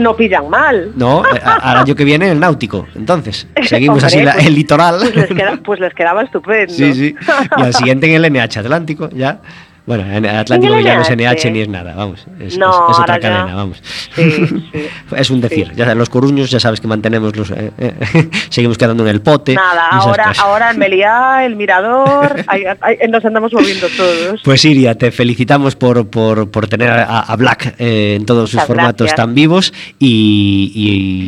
[0.00, 0.90] No pillan mal.
[0.96, 2.86] No, eh, al año que viene el náutico.
[2.96, 4.98] Entonces, seguimos Hombre, así la- pues- el litoral.
[5.00, 6.72] Pues les, queda- pues les quedaba estupendo.
[6.74, 7.14] Sí, sí.
[7.56, 9.40] Y al siguiente en el NH Atlántico, ya.
[9.88, 11.50] Bueno, en Atlántico ya no es NH.
[11.50, 12.24] Ni es nada, vamos.
[12.38, 13.20] Es, No, es- es otra ya.
[13.20, 13.82] cadena, vamos.
[14.14, 14.68] Sí, sí.
[15.16, 15.68] Es un decir.
[15.68, 15.72] Sí.
[15.76, 17.50] Ya los coruños ya sabes que mantenemos los.
[17.50, 19.54] eh, eh, seguimos quedando en el pote.
[19.54, 20.38] Nada, ahora, cosas.
[20.44, 24.42] ahora en Meliá, el Mirador, ahí- ahí nos andamos moviendo todos.
[24.44, 28.56] Pues Iria, te felicitamos por, por, por tener a, a Black eh, en todos sus
[28.56, 29.16] Muchas formatos gracias.
[29.16, 30.70] tan vivos y,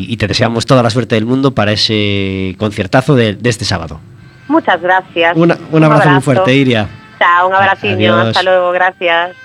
[0.07, 3.64] y- y te deseamos toda la suerte del mundo para ese conciertazo de, de este
[3.64, 4.01] sábado.
[4.49, 5.35] Muchas gracias.
[5.37, 6.88] Una- un, abrazo, muy fuerte, Iria.
[7.21, 8.17] Chao, un abraciño.
[8.17, 9.37] Hasta luego, gracias.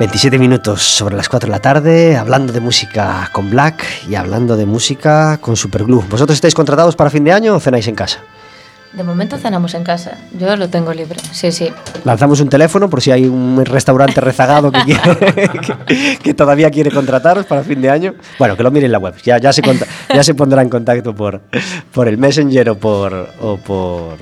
[0.00, 4.56] 27 minutos sobre las 4 de la tarde, hablando de música con Black y hablando
[4.56, 6.02] de música con Superglue.
[6.08, 8.18] ¿Vosotros estáis contratados para fin de año o cenáis en casa?
[8.94, 10.18] De momento cenamos en casa.
[10.38, 11.18] Yo lo tengo libre.
[11.30, 11.72] Sí, sí.
[12.04, 15.48] Lanzamos un teléfono por si hay un restaurante rezagado que, quiere-
[15.86, 18.14] que, que todavía quiere contrataros para fin de año.
[18.38, 19.14] Bueno, que lo miren en la web.
[19.22, 19.62] Ya, ya, se,
[20.12, 21.40] ya se pondrá en contacto por,
[21.94, 24.16] por el Messenger o por, o por,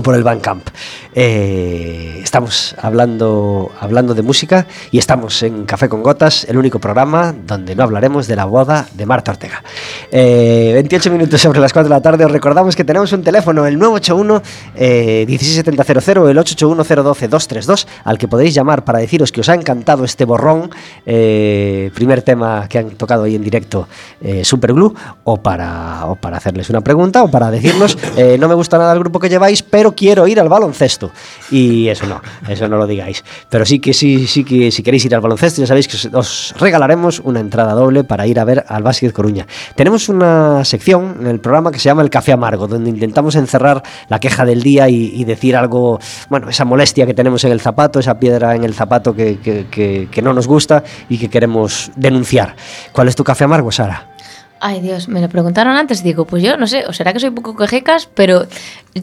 [0.00, 0.66] o por el Bandcamp.
[1.14, 7.34] Eh, estamos hablando, hablando de música y estamos en Café con Gotas, el único programa
[7.46, 9.62] donde no hablaremos de la boda de Marta Ortega.
[10.10, 12.24] Eh, 28 minutos sobre las 4 de la tarde.
[12.24, 14.42] Os recordamos que tenemos un teléfono, el 981
[14.76, 20.04] eh, 16700 o el 881-012-232, al que podéis llamar para deciros que os ha encantado
[20.04, 20.70] este borrón,
[21.04, 23.86] eh, primer tema que han tocado ahí en directo,
[24.20, 28.54] eh, Superglue, o para, o para hacerles una pregunta o para decirnos, eh, no me
[28.54, 31.10] gusta nada el grupo que lleváis, pero quiero ir al baloncesto.
[31.50, 33.24] Y eso no, eso no lo digáis.
[33.48, 36.04] Pero sí que sí, sí que si queréis ir al baloncesto, ya sabéis que os,
[36.14, 39.46] os regalaremos una entrada doble para ir a ver al Básquet Coruña.
[39.74, 43.82] Tenemos una sección en el programa que se llama El Café Amargo, donde intentamos encerrar
[44.08, 45.98] la queja del día y, y decir algo,
[46.28, 49.66] bueno, esa molestia que tenemos en el zapato, esa piedra en el zapato que, que-
[49.70, 52.54] que- que no nos gusta y que queremos denunciar.
[52.92, 54.06] ¿Cuál es tu café amargo, Sara?
[54.62, 56.02] Ay, Dios, me lo preguntaron antes.
[56.02, 58.46] Digo, pues yo no sé, o será que soy poco quejecas, pero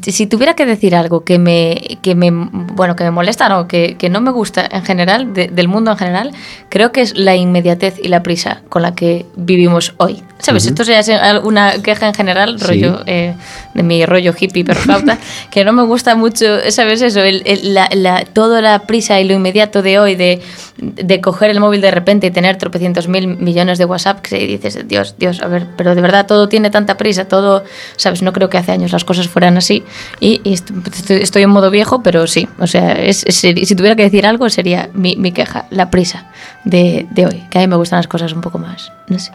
[0.04, 3.96] si tuviera que decir algo que me, que me bueno, que me molesta, no, que,
[3.98, 6.32] que no me gusta en general, de- del mundo en general,
[6.70, 10.22] creo que es la inmediatez y la prisa con la que vivimos hoy.
[10.40, 10.68] ¿Sabes?
[10.68, 12.66] Esto ya es alguna queja en general, Sí.
[12.66, 13.34] rollo, eh,
[13.74, 15.18] de mi rollo hippie perflauta,
[15.52, 17.22] que no me gusta mucho, ¿sabes eso?
[17.22, 20.40] El, el- la, la- toda la prisa y lo inmediato de hoy, de,
[20.78, 24.88] de coger el móvil de repente y tener tropecientos mil millones de WhatsApp, que dices,
[24.88, 27.64] Dios, Dios, a ver, pero de verdad todo tiene tanta prisa, todo,
[27.96, 28.22] ¿sabes?
[28.22, 29.84] No creo que hace años las cosas fueran así
[30.20, 33.76] y, y est- estoy, estoy en modo viejo, pero sí, o sea, es, es- si
[33.76, 36.28] tuviera que decir algo sería mi, mi queja, la prisa
[36.64, 39.32] de, de hoy, que a mí me gustan las cosas un poco más, no sé.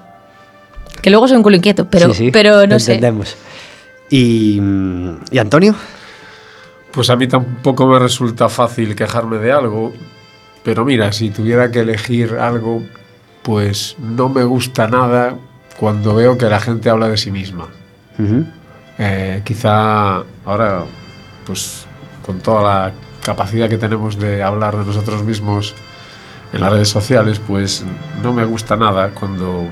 [1.02, 2.94] Que luego soy un culo inquieto, pero, Sí, sí, pero no sé.
[2.94, 3.36] entendemos.
[4.10, 4.60] ¿Y,
[5.30, 5.74] ¿Y Antonio?
[6.92, 9.92] Pues a mí tampoco me resulta fácil quejarme de algo,
[10.62, 12.82] pero mira, si tuviera que elegir algo,
[13.42, 15.36] pues no me gusta nada
[15.78, 17.68] cuando veo que la gente habla de sí misma.
[18.98, 20.84] Eh, quizá ahora,
[21.46, 21.86] pues
[22.24, 22.92] con toda la
[23.24, 25.74] capacidad que tenemos de hablar de nosotros mismos
[26.52, 27.82] en las redes sociales, pues
[28.22, 29.64] no me gusta nada cuando,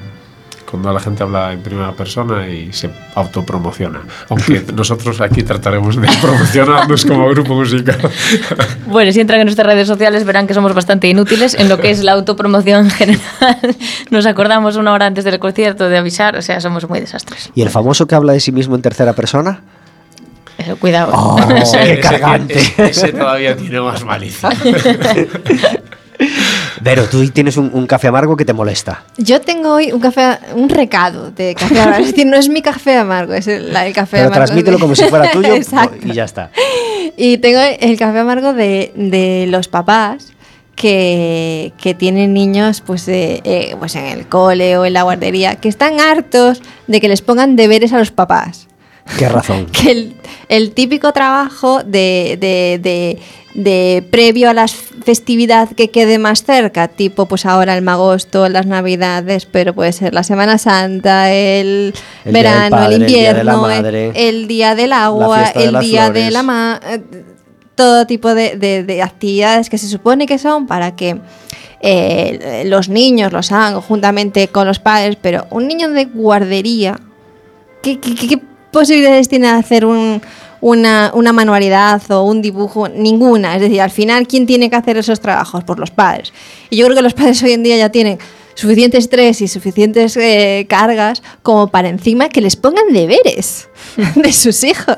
[0.71, 4.01] cuando la gente habla en primera persona y se autopromociona.
[4.29, 7.99] Aunque nosotros aquí trataremos de promocionarnos como grupo musical.
[8.87, 11.91] Bueno, si entran en nuestras redes sociales verán que somos bastante inútiles en lo que
[11.91, 13.77] es la autopromoción en general.
[14.11, 17.51] Nos acordamos una hora antes del concierto de avisar, o sea, somos muy desastres.
[17.55, 19.61] ¿Y el famoso que habla de sí mismo en tercera persona?
[20.57, 21.13] Pero cuidado.
[21.15, 21.37] Oh,
[21.73, 22.59] ¡Qué cargante!
[22.59, 24.51] ese- ese todavía tiene más malicia.
[26.83, 29.05] Pero tú tienes un, un café amargo que te molesta.
[29.19, 32.01] Yo tengo hoy un café, un recado de café amargo.
[32.01, 34.45] Es decir, no es mi café amargo, es el, el café Pero amargo.
[34.47, 35.55] transmítelo de- como si fuera tuyo
[36.03, 36.51] y ya está.
[37.17, 40.33] Y tengo el café amargo de, de los papás
[40.75, 45.69] que, que tienen niños pues, eh, pues en el cole o en la guardería, que
[45.69, 48.67] están hartos de que les pongan deberes a los papás.
[49.19, 49.67] Qué razón.
[49.73, 50.15] Que el,
[50.49, 53.19] el típico trabajo de, de, de-
[53.53, 58.65] de previo a la festividad que quede más cerca, tipo pues ahora el magosto, las
[58.67, 61.93] navidades, pero puede ser la Semana Santa, el,
[62.25, 65.51] Día verano, Padre, el el Día de la invierno, el- Madre, el día del agua,
[65.53, 67.03] de el día de la ma eh,
[67.75, 71.21] todo tipo de, de- de actividades que se supone que son para que
[71.81, 77.01] eh, los niños los hagan juntamente con los padres, pero un niño de guardería,
[77.83, 80.21] ¿qué, qué- qué- qué posibilidades tiene de hacer un-
[80.61, 82.89] una, manualidad o un dibujo?
[82.89, 83.55] Ninguna.
[83.57, 85.65] Es decir, al final, ¿quién tiene que hacer esos trabajos?
[85.65, 86.33] Pues los padres.
[86.69, 88.19] Y yo creo que los padres hoy en día ya tienen
[88.61, 93.71] suficiente estrés y suficientes eh, cargas como para encima que les pongan deberes.
[94.15, 94.97] de sus hijos.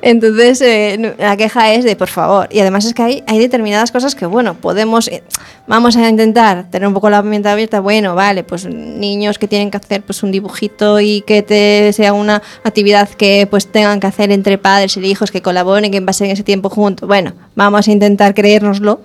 [0.00, 2.48] Entonces, eh, la queja es de, por favor.
[2.50, 5.22] Y además es que hay, hay determinadas cosas que, bueno, podemos, eh,
[5.66, 7.80] vamos a intentar tener un poco la mente abierta.
[7.80, 12.12] Bueno, vale, pues niños que tienen que hacer pues un dibujito y que te, sea
[12.12, 16.30] una actividad que pues tengan que hacer entre padres y hijos, que colaboren, que pasen
[16.30, 17.08] ese tiempo juntos.
[17.08, 19.00] Bueno, vamos a intentar creérnoslo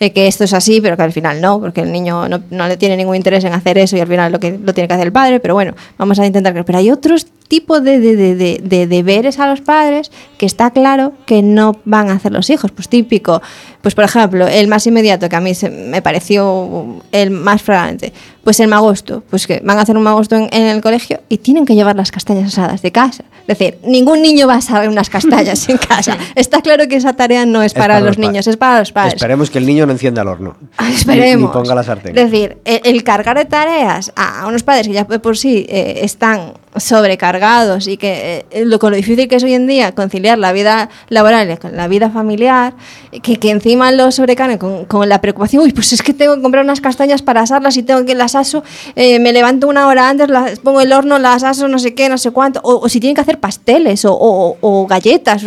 [0.00, 2.68] eh, que esto es así, pero que al final no, porque el niño no, no
[2.68, 4.94] le tiene ningún interés en hacer eso y al final lo que lo tiene que
[4.94, 6.64] hacer el padre, pero bueno, vamos a intentar creer.
[6.64, 11.12] Pero hay otros tipos de, de, de, de, deberes a los padres que está claro
[11.26, 12.70] que no van a hacer los hijos.
[12.72, 13.42] Pues típico,
[13.82, 18.12] pues por ejemplo, el más inmediato que a mí se, me pareció el más fragante,
[18.42, 21.38] pues el magosto, pues que van a hacer un magosto en, en, el colegio y
[21.38, 23.24] tienen que llevar las castañas asadas de casa.
[23.46, 26.16] Es decir, ningún niño va a saber unas castañas en casa.
[26.34, 28.78] Está claro que esa tarea no es, es para, para, los, los niños, es para
[28.78, 29.14] los padres.
[29.14, 30.56] Esperemos que el niño no encienda el horno.
[30.92, 31.40] Esperemos.
[31.40, 32.16] Ni, ni ponga la sartén.
[32.16, 36.00] Es decir, el, el, cargar de tareas a, unos padres que ya por sí eh,
[36.02, 40.38] están sobrecargados y que eh, lo, con lo difícil que es hoy en día conciliar
[40.38, 42.74] la vida laboral con la vida familiar,
[43.22, 46.42] que, que encima lo sobrecargan con, con, la preocupación, uy, pues es que tengo que
[46.42, 48.64] comprar unas castañas para asarlas y tengo que las aso,
[48.96, 52.08] eh, me levanto una hora antes, las pongo el horno, las aso, no sé qué,
[52.08, 55.44] no sé cuánto, o, o si tienen que hacer pasteles o, o, o galletas.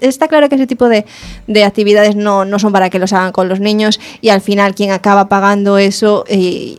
[0.00, 1.04] Está claro que ese tipo de,
[1.46, 4.74] de actividades no, no, son para que los hagan con los niños y al final
[4.74, 6.76] quien acaba pagando eso, eh,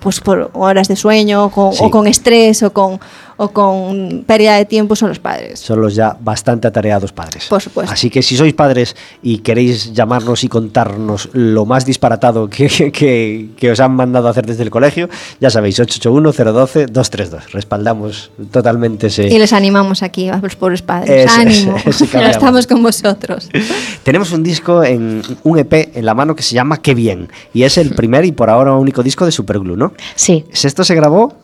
[0.00, 1.82] pues por horas de sueño con, sí.
[1.82, 3.00] o con estrés o con
[3.42, 5.60] o con pérdida de tiempo son los padres.
[5.60, 7.46] Son los ya bastante atareados padres.
[7.48, 7.90] Por supuesto.
[7.90, 13.48] Así que si sois padres y queréis llamarnos y contarnos lo más disparatado que, que,
[13.56, 15.08] que os han mandado a hacer desde el colegio,
[15.40, 17.52] ya sabéis, 881-012-232.
[17.52, 19.28] Respaldamos totalmente ese...
[19.28, 21.24] Y les animamos aquí a los pobres padres.
[21.24, 23.48] Ese, Ánimo, ese, ese estamos con vosotros.
[24.02, 27.30] Tenemos un disco, en un EP en la mano que se llama Qué bien.
[27.54, 29.94] Y es el primer y por ahora único disco de Superglue, ¿no?
[30.14, 30.44] Sí.
[30.52, 31.39] ¿Esto se grabó?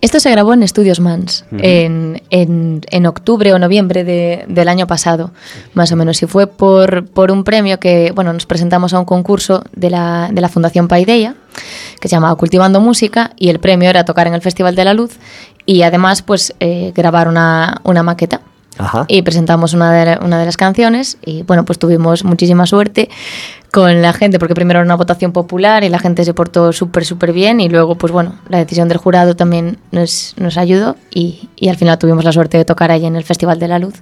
[0.00, 1.60] Esto se grabó en Estudios Mans uh -huh.
[1.62, 5.32] en, en, en, octubre o noviembre de, del año pasado,
[5.74, 6.22] más o menos.
[6.22, 10.28] Y fue por, por, un premio que, bueno, nos presentamos a un concurso de la,
[10.32, 11.34] de la Fundación Paideia,
[12.00, 14.94] que se llamaba Cultivando Música, y el premio era tocar en el Festival de la
[14.94, 15.18] Luz
[15.66, 18.40] y además, pues, eh, grabar una, una maqueta.
[18.78, 19.04] Ajá.
[19.08, 23.08] Y presentamos una de, una de las canciones y, bueno, pues tuvimos muchísima suerte
[23.72, 27.04] con la gente, porque primero era una votación popular y la gente se portó súper,
[27.04, 31.48] súper bien y luego, pues bueno, la decisión del jurado también nos, nos ayudó y,
[31.56, 33.94] y, al final tuvimos la suerte de tocar ahí en el Festival de la Luz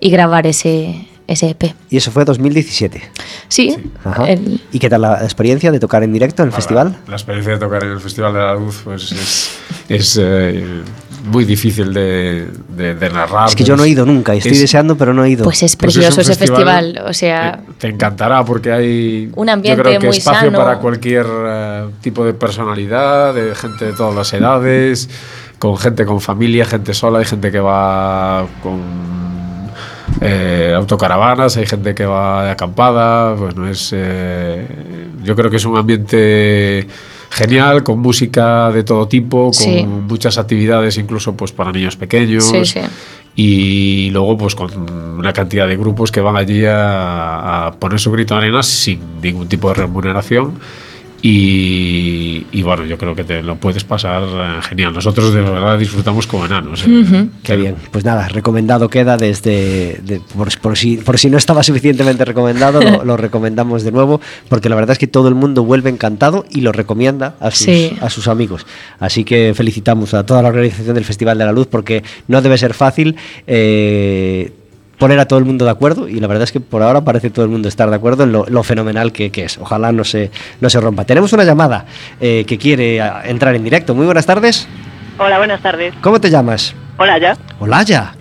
[0.00, 1.74] y grabar ese, ese EP.
[1.90, 3.02] ¿Y eso fue 2017?
[3.48, 3.70] Sí.
[3.70, 3.90] sí.
[4.26, 4.60] El...
[4.72, 6.96] ¿Y qué tal la experiencia de tocar en directo en el festival?
[7.04, 9.58] La, la, experiencia de tocar en el Festival de la Luz pues es,
[9.88, 10.82] es eh,
[11.24, 12.46] muy difícil de,
[12.76, 13.48] de, de, narrar.
[13.48, 15.44] Es que yo no he ido nunca y estoy es, deseando, pero no he ido.
[15.44, 17.60] Pues es precioso pues es ese festival, festival, o sea...
[17.78, 20.58] Te, te, encantará porque hay un ambiente yo creo que muy espacio sano.
[20.58, 25.08] para cualquier uh, tipo de personalidad, de gente de todas las edades,
[25.58, 28.82] con gente con familia, gente sola, hay gente que va con
[30.20, 34.66] eh, autocaravanas, hay gente que va de acampada, bueno, es eh,
[35.22, 36.86] yo creo que es un ambiente
[37.34, 39.84] genial, con música de todo tipo, con sí.
[39.84, 42.44] muchas actividades incluso pues para niños pequeños.
[42.44, 42.80] Sí, sí.
[43.36, 48.12] Y luego pues con una cantidad de grupos que van allí a, a poner su
[48.12, 50.54] grito de arena sin ningún tipo de remuneración.
[51.26, 54.92] Y, y, bueno, yo creo que te lo puedes pasar eh, genial.
[54.92, 56.82] Nosotros de verdad disfrutamos como enanos.
[56.82, 56.90] ¿eh?
[56.90, 57.30] Uh -huh.
[57.42, 57.76] Qué bien.
[57.90, 60.02] Pues nada, recomendado queda desde.
[60.04, 64.20] De, por, por, si, por si no estaba suficientemente recomendado, lo, lo, recomendamos de nuevo,
[64.50, 67.64] porque la verdad es que todo el mundo vuelve encantado y lo recomienda a sus,
[67.64, 67.96] sí.
[68.02, 68.66] a sus amigos.
[68.98, 72.58] Así que felicitamos a toda la organización del Festival de la Luz, porque no debe
[72.58, 73.16] ser fácil.
[73.46, 74.52] Eh,
[74.98, 77.30] poner a todo el mundo de acuerdo y la verdad es que por ahora parece
[77.30, 79.58] todo el mundo estar de acuerdo en lo, lo fenomenal que, que, es.
[79.58, 80.30] Ojalá no se,
[80.60, 81.04] no se rompa.
[81.04, 81.86] Tenemos una llamada
[82.20, 83.94] eh, que quiere entrar en directo.
[83.94, 84.68] Muy buenas tardes.
[85.18, 85.94] Hola, buenas tardes.
[86.00, 86.74] ¿Cómo te llamas?
[86.98, 87.36] Olaya.
[87.60, 88.14] Olaya.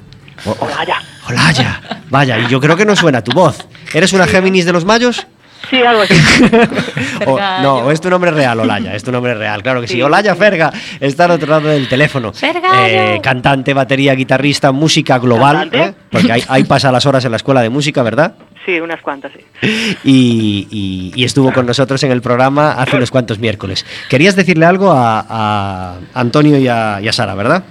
[0.46, 1.02] O Olaya.
[1.28, 1.82] Olaya.
[2.10, 3.66] Vaya, y yo creo que no suena tu voz.
[3.94, 5.26] ¿Eres una Géminis de los Mayos?
[5.70, 6.14] Sí, algo así.
[7.26, 9.64] o, no, es tu nombre real, Olaya, es tu nombre real.
[9.64, 9.96] Claro que sí.
[9.96, 10.02] sí.
[10.02, 12.32] Olaya Ferga está al otro lado del teléfono.
[12.42, 15.70] Eh, cantante, batería, guitarrista, música global.
[15.72, 15.94] ¿eh?
[16.12, 18.36] Porque ahí, ahí, pasa las horas en la escuela de música, ¿verdad?
[18.66, 19.98] Sí, unas cuantas, sí.
[20.04, 23.86] Y, y, y, estuvo con nosotros en el programa hace unos cuantos miércoles.
[24.10, 27.64] Querías decirle algo a, a Antonio y a, y a Sara, ¿verdad?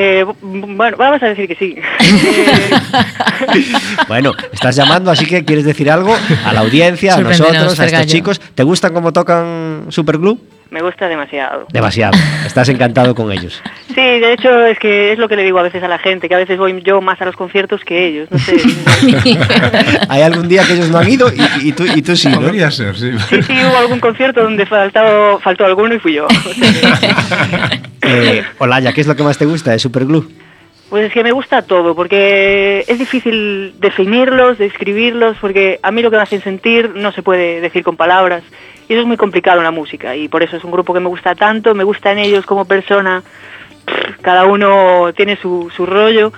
[0.00, 1.74] Eh, bueno, vamos a decir que sí.
[4.08, 8.06] bueno, estás llamando, así que quieres decir algo a la audiencia, a nosotros, a estos
[8.06, 8.40] chicos.
[8.54, 10.38] ¿Te gustan cómo tocan Superglue?
[10.70, 11.66] Me gusta demasiado.
[11.72, 12.18] Demasiado.
[12.44, 13.62] Estás encantado con ellos.
[13.88, 16.28] Sí, de hecho es que es lo que le digo a veces a la gente,
[16.28, 18.28] que a veces voy yo más a los conciertos que ellos.
[18.30, 18.54] No sé.
[20.08, 22.40] Hay algún día que ellos no han ido y, y, tú, y tú sí, ¿no?
[22.40, 23.10] Podría ser, sí.
[23.28, 26.28] Sí, sí, hubo algún concierto donde faltó, faltó alguno y fui yo.
[28.02, 30.28] eh, Olaya, ¿qué es lo que más te gusta de Superglue?
[30.88, 36.10] Pues es que me gusta todo, porque es difícil definirlos, describirlos, porque a mí lo
[36.10, 38.44] que me hacen sentir no se puede decir con palabras.
[38.88, 41.00] Y eso es muy complicado en la música, y por eso es un grupo que
[41.00, 43.22] me gusta tanto, me gustan ellos como persona,
[44.22, 46.32] cada uno tiene su, su rollo.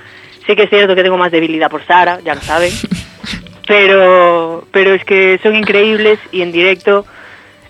[0.47, 2.73] Sí que es cierto que tengo más debilidad por Sara, ya lo saben,
[3.69, 7.07] pero, pero es que son increíbles y en directo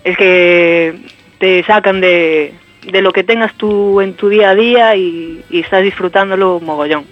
[0.03, 0.95] es que
[1.37, 5.59] te sacan de, de lo que tengas tú en tu día a día y, y
[5.59, 7.05] estás disfrutándolo mogollón.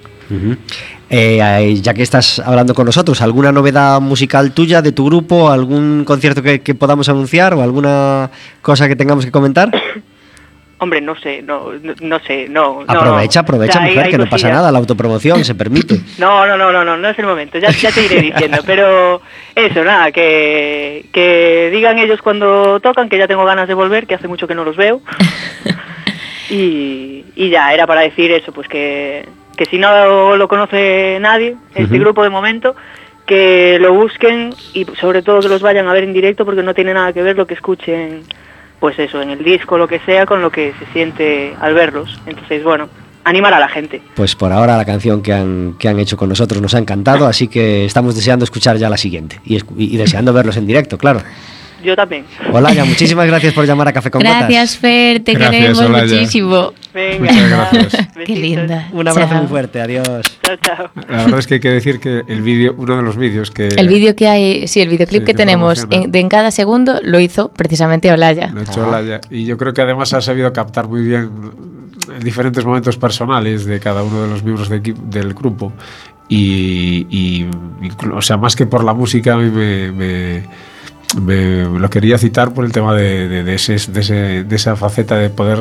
[1.09, 5.49] Eh, ya que estás hablando con nosotros, ¿alguna novedad musical tuya de tu grupo?
[5.49, 8.29] ¿Algún concierto que, que podamos anunciar o alguna
[8.61, 9.69] cosa que tengamos que comentar?
[10.81, 12.83] Hombre, no sé, no, no, no sé, no.
[12.87, 13.43] Aprovecha, no.
[13.43, 15.99] aprovecha, O sea, hay- mujer, hay que no pasa nada, la autopromoción se permite.
[16.19, 19.21] No, no, no, no, no, no es el momento, ya, ya te iré diciendo, pero
[19.55, 24.15] eso, nada, que, que digan ellos cuando tocan, que ya tengo ganas de volver, que
[24.15, 25.01] hace mucho que no los veo.
[26.51, 29.23] Y, y ya, era para decir eso, pues que,
[29.59, 32.77] que si no lo conoce nadie, este grupo de momento,
[33.25, 36.73] que lo busquen y sobre todo que los vayan a ver en directo porque no
[36.73, 38.23] tiene nada que ver lo que escuchen,
[38.79, 42.21] pues eso, en el disco, lo que sea, con lo que se siente al verlos.
[42.25, 42.87] Entonces, bueno,
[43.25, 44.01] animar a la gente.
[44.15, 47.27] Pues por ahora la canción que han, que han hecho con nosotros nos ha encantado,
[47.27, 51.19] así que estamos deseando escuchar ya la siguiente y deseando verlos en directo, claro.
[51.83, 52.25] Yo también.
[52.51, 54.39] Hola, ya, muchísimas gracias por llamar a Café con Gotas.
[54.39, 56.13] Gracias, Fer, te Gracias, queremos Olaya.
[56.13, 56.73] muchísimo.
[56.93, 58.07] Venga, Muchas gracias.
[58.25, 58.89] Qué linda.
[58.91, 59.39] Un abrazo Chao.
[59.39, 60.05] muy fuerte, adiós.
[60.43, 60.89] Chao, chao.
[61.07, 63.67] La verdad es que hay que decir que el vídeo, uno de los vídeos que...
[63.67, 66.05] El vídeo que hay, sí, el videoclip Sí, que que tenemos promociona.
[66.05, 68.47] en, de en cada segundo lo hizo precisamente Olaya.
[68.53, 69.21] Lo ha hecho Olaya.
[69.29, 71.29] Y yo creo que además ha sabido captar muy bien
[72.13, 75.71] en diferentes momentos personales de cada uno de los miembros de del grupo.
[76.31, 77.45] Y,
[78.13, 80.43] o sea, más que por la música, a mí me, me-
[81.21, 84.75] me- lo quería citar por el tema de, de- de ese- de ese- de esa
[84.75, 85.59] faceta de poder,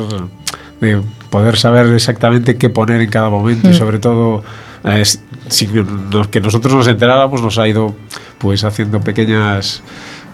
[0.81, 4.43] de poder saber exactamente qué poner en cada momento y sobre todo
[4.83, 5.03] eh,
[5.49, 5.85] sin
[6.31, 7.93] que nosotros nos enteráramos nos ha ido
[8.37, 9.81] pues haciendo pequeñas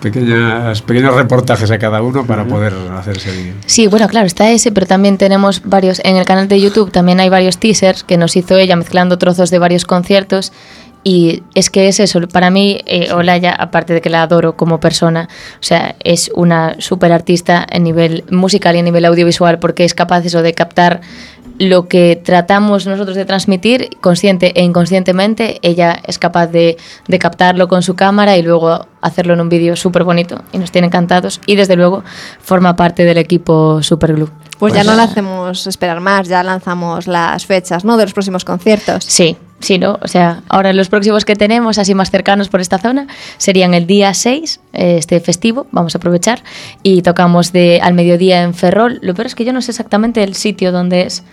[0.02, 3.54] pequeñas pequeños reportajes a cada uno para poder hacer ese vídeo.
[3.66, 7.20] Sí, bueno, claro, está ese, pero también tenemos varios, en el canal de YouTube también
[7.20, 10.52] hay varios teasers que nos hizo ella mezclando trozos de varios conciertos
[11.08, 14.80] y es que es eso, para mí eh, Olaya, aparte de que la adoro como
[14.80, 15.30] persona,
[15.60, 19.94] o sea, es una súper artista a nivel musical y a nivel audiovisual porque es
[19.94, 21.02] capaz eso de captar
[21.60, 26.76] lo que tratamos nosotros de transmitir, consciente e inconscientemente, ella es capaz de,
[27.08, 30.72] de captarlo con su cámara y luego hacerlo en un vídeo súper bonito y nos
[30.72, 32.04] tiene encantados y desde luego
[32.42, 34.32] forma parte del equipo Superglue.
[34.58, 37.96] Pues ya no la hacemos esperar más, ya lanzamos las fechas, ¿no?
[37.96, 39.04] De los próximos conciertos.
[39.04, 39.98] Sí, sí, ¿no?
[40.02, 43.88] O sea, ahora los próximos que tenemos, así más cercanos por esta zona, serían el
[43.88, 46.44] día 6, eh, este festivo, vamos a aprovechar,
[46.84, 49.00] y tocamos de al mediodía en Ferrol.
[49.02, 51.24] Lo peor es que yo no sé exactamente el sitio donde es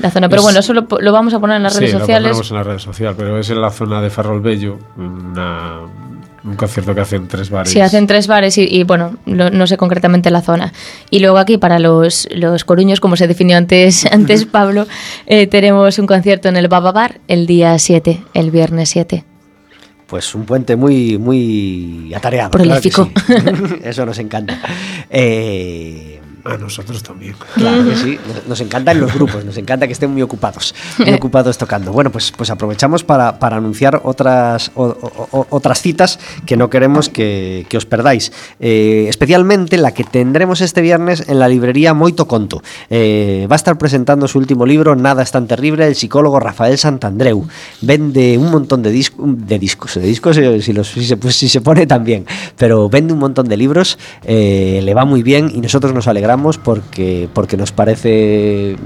[0.00, 1.94] la zona, pero Es- bueno, eso lo, lo vamos a poner en las Sí, redes
[1.94, 2.30] lo sociales.
[2.32, 5.80] pondremos en la red social, pero es en la zona de Ferrol Bello, una-
[6.44, 7.72] un concierto que hacen tres bares.
[7.72, 10.72] Sí, hacen tres bares y, y, bueno, lo- no sé concretamente la zona.
[11.10, 14.86] Y luego aquí para los, los coruños, como se definió antes, antes Pablo,
[15.26, 19.24] eh, tenemos un concierto en el Baba Bar el día 7, el viernes 7.
[20.06, 22.50] Pues un puente muy, muy atareado.
[22.50, 23.10] claro Prolífico.
[23.26, 23.34] sí.
[23.84, 24.58] Eso nos encanta.
[25.08, 27.36] Eh, A nosotros también.
[27.54, 28.18] Claro que sí,
[28.48, 31.92] nos, encantan los grupos, nos encanta que estén muy ocupados, muy ocupados tocando.
[31.92, 36.68] Bueno, pues, pues aprovechamos para, para anunciar otras, o- o- o- otras citas que no
[36.68, 38.32] queremos que, que os perdáis.
[38.58, 42.60] Eh, especialmente la que tendremos este viernes en la librería Moito Conto.
[42.90, 46.76] Eh, va a estar presentando su último libro, Nada es tan terrible, el psicólogo Rafael
[46.76, 47.46] Santandreu.
[47.82, 51.36] Vende un montón de, dis- de discos, de discos eh, si, los- si se, pues,
[51.36, 52.26] si se pone también,
[52.56, 56.31] pero vende un montón de libros, eh, le va muy bien y nosotros nos alegramos
[56.58, 58.76] porque, porque nos parece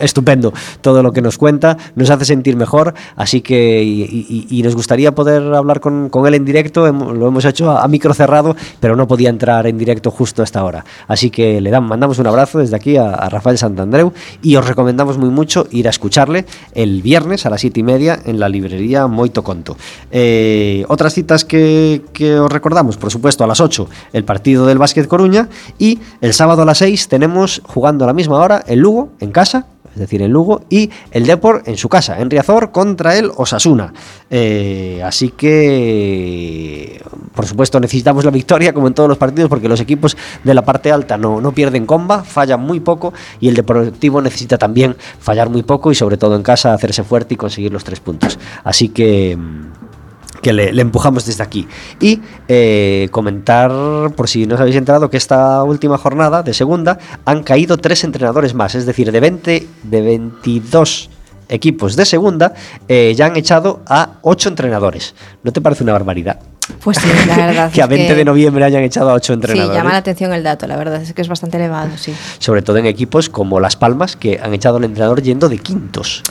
[0.00, 5.14] estupendo todo lo que nos cuenta, nos hace sentir mejor, así que y, nos gustaría
[5.14, 9.08] poder hablar con, con él en directo, lo hemos hecho a, micro cerrado, pero no
[9.08, 10.84] podía entrar en directo justo a esta hora.
[11.08, 14.66] Así que le dan, mandamos un abrazo desde aquí a, a Rafael Santandreu y os
[14.66, 18.48] recomendamos muy mucho ir a escucharle el viernes a las siete y media en la
[18.48, 19.76] librería Moito Conto.
[20.10, 24.78] Eh, otras citas que, que os recordamos, por supuesto, a las 8 el partido del
[24.78, 25.48] Básquet Coruña
[25.78, 29.32] y el sábado a las 6 tenemos jugando a la misma hora el Lugo en
[29.32, 33.30] casa es decir, en Lugo, y el Depor en su casa, en Riazor, contra el
[33.36, 33.92] Osasuna.
[34.30, 37.02] Eh, así que,
[37.34, 40.62] por supuesto, necesitamos la victoria, como en todos los partidos, porque los equipos de la
[40.62, 45.50] parte alta no, no pierden comba, fallan muy poco, y el Deportivo necesita también fallar
[45.50, 48.38] muy poco, y sobre todo en casa hacerse fuerte y conseguir los tres puntos.
[48.64, 49.36] Así que...
[50.42, 51.68] que le, le empujamos desde aquí.
[52.00, 53.70] Y eh, comentar,
[54.16, 58.04] por si no os habéis enterado, que esta última jornada de segunda han caído tres
[58.04, 61.10] entrenadores más, es decir, de 20, de 22
[61.50, 62.54] equipos de segunda,
[62.88, 65.14] eh, ya han echado a ocho entrenadores.
[65.42, 66.38] ¿No te parece una barbaridad?
[66.84, 67.72] Pues sí, la verdad.
[67.74, 69.76] que a es 20 de noviembre hayan echado a ocho Sí, entrenadores.
[69.76, 72.14] llama la atención el dato, la verdad es que es bastante elevado, sí.
[72.38, 76.22] Sobre todo en equipos como Las Palmas, que han echado al entrenador yendo de quintos.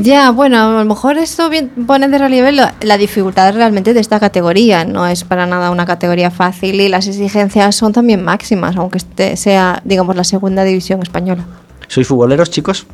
[0.00, 4.00] Ya, bueno, a lo mejor esto bien, pone de relieve la, la dificultad realmente de
[4.00, 4.84] esta categoría.
[4.86, 9.36] No es para nada una categoría fácil y las exigencias son también máximas, aunque este
[9.36, 11.44] sea, digamos, la segunda división española.
[11.88, 12.86] ¿Sois futboleros, chicos?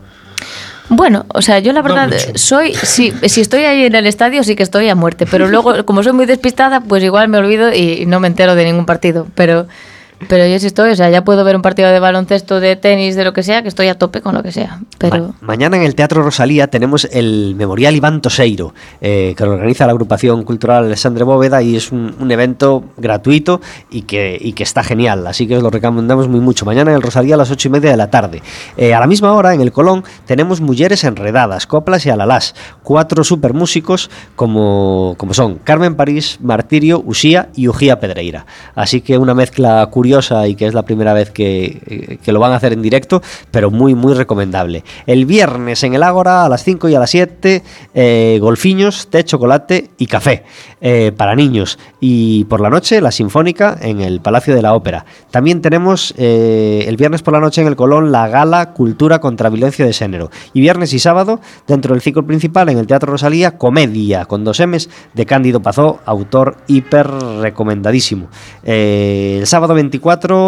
[0.91, 4.57] Bueno, o sea, yo la verdad soy, sí, si estoy ahí en el estadio sí
[4.57, 8.07] que estoy a muerte, pero luego como soy muy despistada, pues igual me olvido y
[8.07, 9.66] no me entero de ningún partido, pero
[10.26, 13.14] pero yo sí estoy, o sea, ya puedo ver un partido de baloncesto, de tenis,
[13.14, 15.76] de lo que sea, que estoy a tope con lo que sea, pero Ma- mañana
[15.76, 20.42] en el Teatro Rosalía tenemos el Memorial Iván Toseiro, eh, que lo organiza la agrupación
[20.42, 23.60] cultural Alexandre Bóveda y es un, un evento gratuito
[23.90, 26.64] y que, y que está genial, así que os lo recomendamos muy mucho.
[26.64, 28.42] Mañana en el Rosalía a las ocho y media de la tarde.
[28.76, 33.22] Eh, a la misma hora en el Colón tenemos Mujeres Enredadas, Coplas y Alalás, cuatro
[33.22, 38.46] super músicos como, como son Carmen París, Martirio, Usía y Ujía Pedreira.
[38.74, 40.07] Así que una mezcla curiosa
[40.46, 43.22] y que es la primera vez que, eh, que lo van a hacer en directo,
[43.50, 44.84] pero muy, muy recomendable.
[45.06, 47.62] El viernes en el Ágora a las 5 y a las 7,
[47.94, 50.44] eh, golfiños, té, chocolate y café
[50.80, 51.78] eh, para niños.
[52.00, 55.04] Y por la noche, la Sinfónica en el Palacio de la Ópera.
[55.32, 59.50] También tenemos eh, el viernes por la noche en el Colón la Gala Cultura contra
[59.50, 60.30] Violencia de Género.
[60.52, 64.61] Y viernes y sábado, dentro del ciclo principal en el Teatro Rosalía, Comedia con dos
[64.61, 67.09] M's de Cándido Pazó, autor hiper
[67.40, 68.28] recomendadísimo.
[68.62, 69.97] El sábado 24,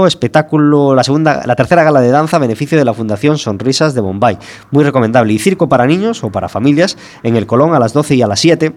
[0.06, 4.00] espectáculo, la segunda, la tercera gala de danza a beneficio de la Fundación Sonrisas de
[4.00, 4.38] Bombay.
[4.70, 5.32] Muy recomendable.
[5.32, 8.26] Y circo para niños o para familias en el Colón a las 12 y a
[8.26, 8.72] las 7.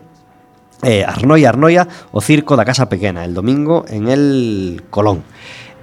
[0.83, 5.23] Eh, Arnoia Arnoia o Circo da Casa Pequena, el domingo en el Colón.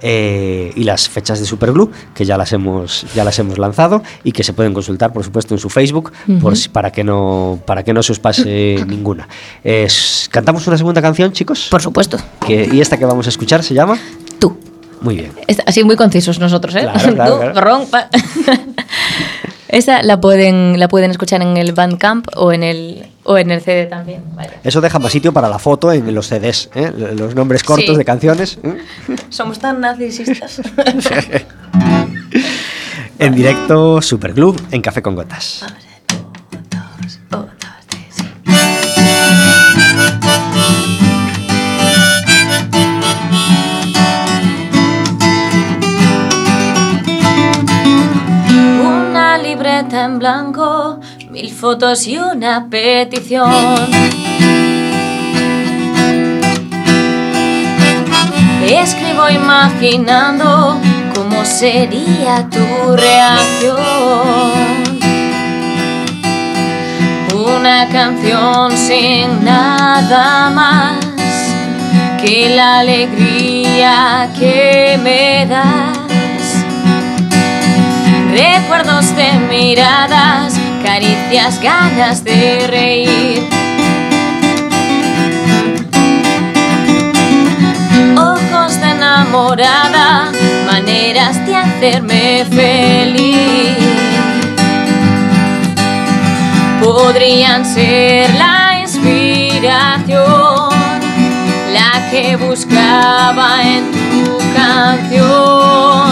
[0.03, 4.31] Eh, y las fechas de Superglue, que ya las hemos ya las hemos lanzado y
[4.31, 6.11] que se pueden consultar, por supuesto, en su Facebook,
[6.41, 9.27] por para que no para que no se os pase ninguna.
[10.31, 11.67] Cantamos una segunda canción, chicos.
[11.69, 12.17] por supuesto,
[12.47, 13.97] Que- y esta que vamos a escuchar se llama.
[14.39, 14.57] tú.
[15.01, 15.31] Muy bien.
[15.65, 16.81] Así muy concisos nosotros, ¿eh?
[16.81, 17.87] Claro, claro, Tú, claro.
[19.67, 23.61] Esa la pueden, la pueden escuchar en el Bandcamp o en el, o en el
[23.61, 24.21] CD también.
[24.35, 24.59] vaya.
[24.65, 26.91] Eso deja más sitio para la foto en los CDs, ¿eh?
[27.15, 27.95] los nombres cortos Sí.
[27.95, 28.59] de canciones.
[28.63, 28.77] ¿eh?
[29.29, 30.61] Somos tan narcisistas.
[33.17, 35.63] En directo, Superglue en Café con Gotas.
[49.93, 53.51] En blanco, mil fotos y una petición.
[58.65, 60.79] Escribo imaginando
[61.13, 63.81] cómo sería tu reacción.
[67.35, 71.05] Una canción sin nada más
[72.21, 76.00] que la alegría que me das.
[78.31, 80.53] Recuerdos de miradas,
[80.85, 83.49] caricias, ganas de reír.
[88.17, 90.31] Ojos de enamorada,
[90.65, 93.77] maneras de hacerme feliz.
[96.81, 100.17] Podrían ser la inspiración,
[101.73, 106.10] la que buscaba en tu canción.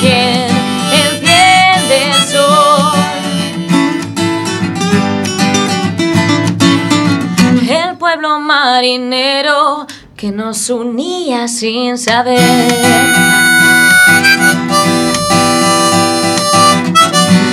[0.00, 0.48] Quien
[0.92, 2.92] enciende el sol.
[7.68, 9.86] El pueblo marinero
[10.16, 12.40] que nos unía sin saber.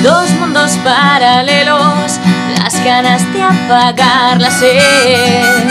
[0.02, 2.20] Dos mundos paralelos,
[2.58, 5.66] las ganas de apagar la sed.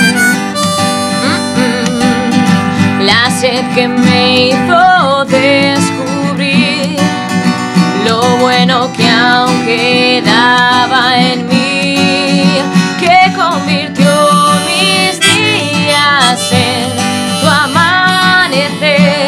[1.24, 3.01] Mm, mm.
[3.07, 5.96] La sed que me hizo descubrir
[8.07, 12.61] lo bueno que aún quedaba en mí,
[13.01, 14.11] que convirtió
[14.67, 19.26] mis días en tu amanecer.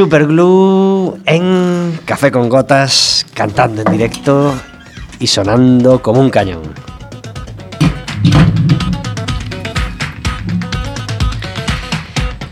[0.00, 4.54] Superglue en Café con Gotas, cantando en directo
[5.18, 6.62] y sonando como un cañón.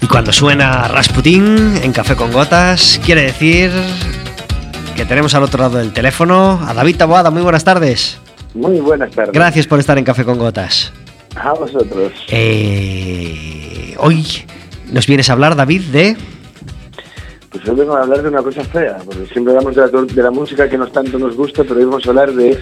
[0.02, 3.70] Y cuando suena Rasputin en Café con Gotas, quiere decir
[4.94, 7.30] que tenemos al otro lado del teléfono a David Taboada.
[7.30, 8.18] Muy buenas tardes.
[8.52, 9.32] Muy buenas tardes.
[9.32, 10.92] Gracias por estar en Café con Gotas.
[11.34, 12.12] A vosotros.
[12.28, 14.26] Eh, hoy
[14.92, 16.37] nos vienes a hablar, David, de...
[17.58, 20.06] Pues hoy vengo a hablar de una cosa fea, porque siempre hablamos de la, tor-
[20.10, 22.58] de la música que nos tanto nos gusta, pero hoy vamos a hablar de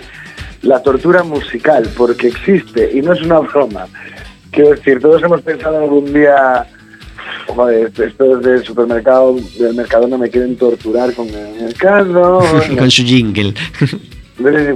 [0.63, 3.87] la tortura musical, porque existe y no es una broma.
[4.51, 6.67] Quiero decir, todos hemos pensado algún día,
[7.49, 12.41] joder, estos del supermercado, del mercado no me quieren torturar con el mercado,
[12.79, 13.53] con su jingle.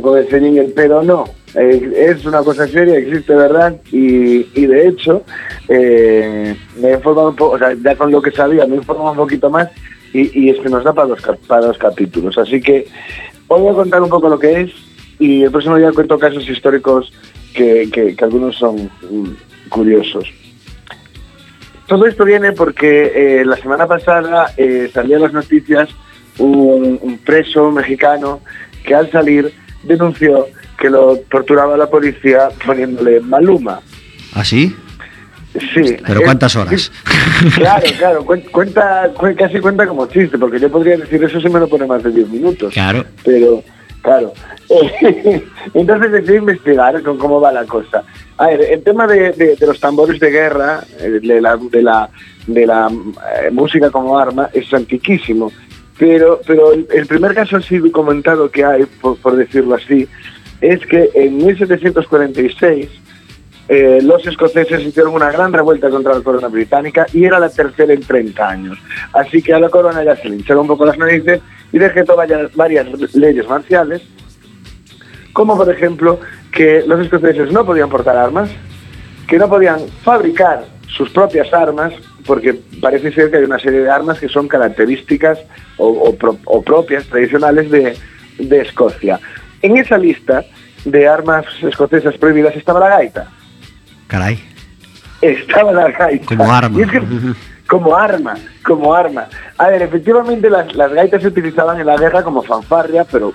[0.02, 1.24] con ese jingle, pero no.
[1.54, 5.22] Eh, es una cosa seria, existe verdad, y, y de hecho,
[5.68, 8.78] eh, me he informado un poco, o sea, ya con lo que sabía, me he
[8.78, 9.68] informado un poquito más,
[10.12, 12.36] y, es que nos da para dos, para dos capítulos.
[12.38, 12.86] Así que
[13.48, 14.70] hoy voy a contar un poco lo que es,
[15.18, 17.12] y el próximo día cuento casos históricos
[17.54, 20.28] que, algunos son mm, curiosos.
[21.86, 25.88] Todo esto viene porque eh, la semana pasada eh, salió en las noticias
[26.38, 28.40] un, un preso mexicano
[28.84, 29.52] que al salir
[29.82, 30.46] denunció
[30.78, 33.80] que lo torturaba la policía poniéndole maluma.
[34.42, 34.74] Sí.
[35.52, 36.92] ¿Pero es- cuántas horas?
[37.56, 41.48] Claro, claro, cuen- cuenta, cuen- casi cuenta como chiste, porque yo podría decir eso si
[41.48, 42.72] me lo pone más de 10 minutos.
[42.74, 43.04] Claro.
[43.24, 43.62] Pero,
[44.02, 44.32] claro.
[45.74, 48.02] Entonces decidí investigar con cómo va la cosa.
[48.36, 51.82] A ver, el tema de, de- de los tambores de guerra, eh, de la, de
[51.82, 52.08] la,
[52.46, 55.50] de la eh, música como arma, es antiquísimo.
[55.98, 60.08] Pero, pero el, el primer caso así documentado que hay, por, por decirlo así,
[60.60, 62.88] es que en 1746
[63.72, 67.92] eh, los escoceses hicieron una gran revuelta contra la corona británica y era la tercera
[67.94, 68.76] en 30 años.
[69.12, 71.40] Así que a la corona ya se le hincharon un poco las narices
[71.72, 74.02] y decretó varias, varias leyes marciales,
[75.32, 76.18] como por ejemplo
[76.50, 78.50] que los escoceses no podían portar armas,
[79.28, 81.92] que no podían fabricar sus propias armas,
[82.26, 85.38] porque parece ser que hay una serie de armas que son características
[85.76, 89.20] o, o pro- o propias, tradicionales de Escocia.
[89.62, 90.44] En esa lista
[90.84, 93.30] de armas escocesas prohibidas estaba la gaita
[94.10, 94.38] Caray.
[95.22, 96.26] estaba la gaita.
[96.26, 96.78] Como arma.
[96.78, 97.02] Y es que-
[97.68, 98.34] como arma,
[98.64, 99.26] como arma.
[99.56, 103.32] A ver, efectivamente las, las gaitas se utilizaban en la guerra como fanfarria, pero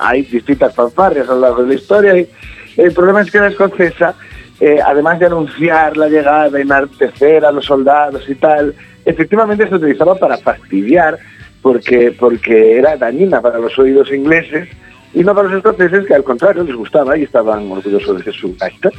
[0.00, 2.16] hay distintas fanfarrias a lo largo de la historia.
[2.18, 2.28] Y
[2.76, 4.14] el problema es que la escocesa,
[4.58, 10.16] eh, además de anunciar la llegada, enartecer a los soldados y tal, efectivamente se utilizaba
[10.16, 11.16] para fastidiar,
[11.62, 14.68] porque, porque era dañina para los oídos ingleses
[15.14, 18.56] y no para los escoceses, que al contrario les gustaba y estaban orgullosos de su
[18.58, 18.90] gaita.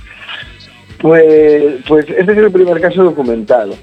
[1.02, 3.74] Pues, pues este es el primer caso documentado.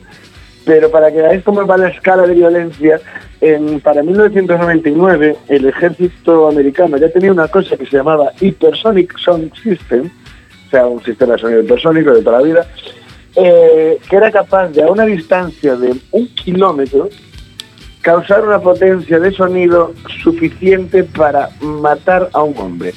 [0.65, 3.01] Pero para que veáis cómo va la escala de violencia,
[3.41, 9.53] en, para 1999 el ejército americano ya tenía una cosa que se llamaba Hypersonic Sound
[9.63, 10.11] System,
[10.67, 12.67] o sea, un sistema de sonido hipersónico de toda la vida,
[13.37, 17.09] eh, que era capaz de a una distancia de un kilómetro
[18.03, 19.93] causar una potencia de sonido
[20.23, 22.93] suficiente para matar a un hombre.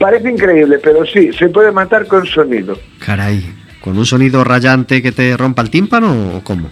[0.00, 2.76] Parece increíble, pero sí, se puede matar con sonido.
[3.04, 3.44] Caray.
[3.82, 6.70] ¿Con un sonido rayante que te rompa el tímpano o cómo?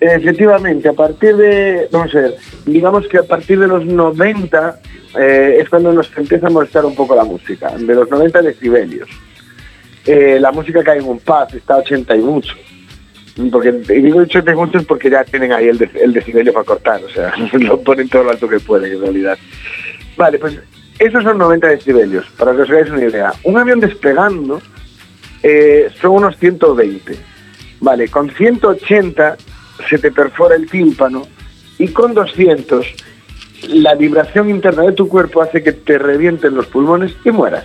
[0.00, 2.34] Efectivamente, a partir de, vamos a ver,
[2.66, 4.80] digamos que a partir de los 90
[5.20, 9.08] eh, es cuando nos empieza a molestar un poco la música, de los 90 decibelios.
[10.06, 12.54] Eh, la música cae en un paz, está a 80 y mucho.
[13.50, 16.64] Porque, y digo 80 y muchos porque ya tienen ahí el, de- el decibelio para
[16.64, 19.38] cortar, o sea, lo ponen todo lo alto que pueden en realidad.
[20.16, 20.58] Vale, pues
[21.06, 23.32] esos son 90 decibelios, para que os hagáis una idea.
[23.44, 24.60] Un avión despegando
[25.42, 27.16] eh, son unos 120.
[27.80, 29.36] Vale, con 180
[29.88, 31.26] se te perfora el tímpano
[31.78, 32.86] y con 200
[33.68, 37.64] la vibración interna de tu cuerpo hace que te revienten los pulmones y mueras.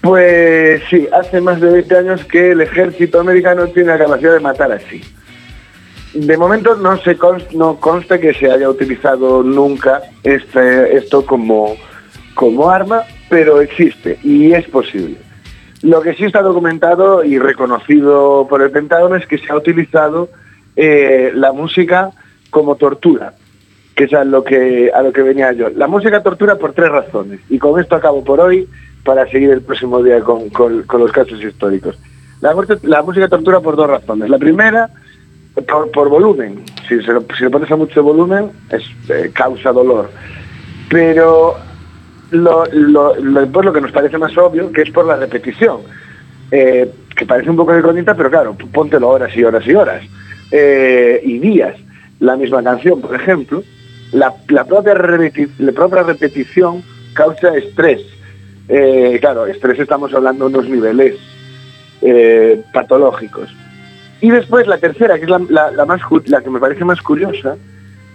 [0.00, 4.40] Pues sí, hace más de 20 años que el ejército americano tiene la capacidad de
[4.40, 5.02] matar así.
[6.14, 11.76] De momento no se consta, no consta que se haya utilizado nunca este, esto como,
[12.34, 15.16] como arma, pero existe y es posible.
[15.82, 20.28] Lo que sí está documentado y reconocido por el Pentágono es que se ha utilizado
[20.76, 22.10] eh, la música
[22.50, 23.34] como tortura,
[23.94, 25.70] que es a lo que, a lo que venía yo.
[25.70, 28.68] La música tortura por tres razones, y con esto acabo por hoy
[29.04, 31.96] para seguir el próximo día con, con- los casos históricos.
[32.40, 34.28] La, la música tortura por dos razones.
[34.28, 34.90] La primera,
[35.54, 36.64] por, volumen.
[36.88, 40.10] Si, se lo, si le pones a mucho volumen, es, eh, causa dolor.
[40.88, 41.56] Pero
[42.30, 45.80] lo, lo, lo, pues lo que nos parece más obvio, que es por la repetición.
[46.50, 50.02] Eh, que parece un poco de cronita, pero claro, póntelo horas y horas y horas.
[50.50, 51.76] Eh, y días.
[52.18, 53.62] La misma canción, por ejemplo,
[54.12, 56.82] la, la, propia, repeti la propia repetición
[57.14, 58.02] causa estrés.
[59.20, 61.16] Claro, estrés estamos hablando de unos niveles
[62.72, 63.50] patológicos.
[64.20, 67.56] Y después la tercera, que es la, la, más, la que me parece más curiosa,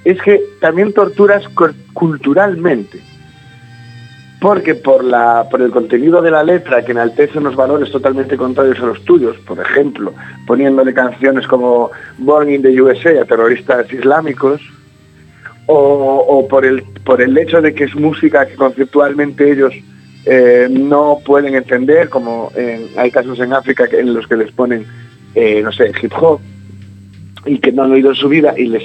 [0.03, 1.43] es que también torturas
[1.93, 2.99] culturalmente.
[4.39, 8.79] Porque por, la, por el contenido de la letra, que enaltece unos valores totalmente contrarios
[8.79, 10.13] a los tuyos, por ejemplo,
[10.45, 11.89] poniéndole canciones como
[12.19, 14.61] Born in the USA a terroristas islámicos,
[15.67, 19.73] o, o por, el, por el hecho de que es música que conceptualmente ellos
[20.25, 22.51] eh, no pueden entender, como
[22.97, 24.85] hay casos en África en los que les ponen,
[25.36, 26.39] eh, no sé, hip hop,
[27.45, 28.83] y que no han oído en su vida, y les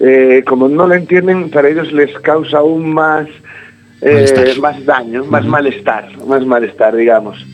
[0.00, 3.28] eh, como no lo entienden, para ellos les causa aún más,
[4.00, 7.44] eh, más daño, más malestar, más malestar, digamos.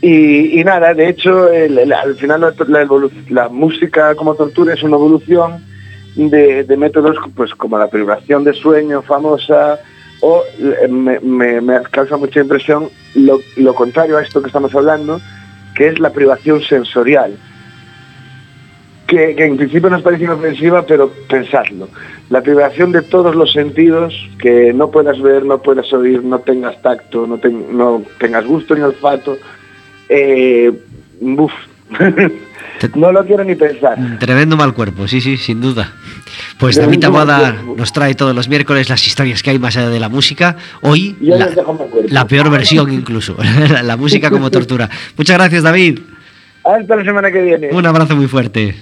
[0.00, 4.72] Y, y nada, de hecho, el, el, al final la, la, la, música como tortura
[4.72, 5.62] es una evolución
[6.16, 9.78] de, de, métodos pues como la privación de sueño famosa,
[10.20, 10.42] o
[10.88, 15.20] me, me, me causa mucha impresión lo, lo contrario a esto que estamos hablando,
[15.74, 17.36] que es la privación sensorial
[19.06, 21.88] que, en principio nos parece inofensiva, pero pensadlo.
[22.30, 26.80] La privación de todos los sentidos, que no puedas ver, no puedas oír, no tengas
[26.80, 27.38] tacto, no,
[27.70, 29.36] no tengas gusto ni olfato,
[30.08, 30.72] eh,
[32.94, 33.96] no lo quiero ni pensar.
[34.18, 35.92] Tremendo mal cuerpo, sí, sí, sin duda.
[36.58, 40.00] Pues David Taboada nos trae todos los miércoles las historias que hay más allá de
[40.00, 40.56] la música.
[40.82, 41.50] Hoy, la,
[42.08, 43.36] la, peor versión incluso,
[43.70, 44.88] la, la música como tortura.
[45.16, 46.00] Muchas gracias, David.
[46.64, 47.70] Hasta la semana que viene.
[47.72, 48.74] Un abrazo muy fuerte.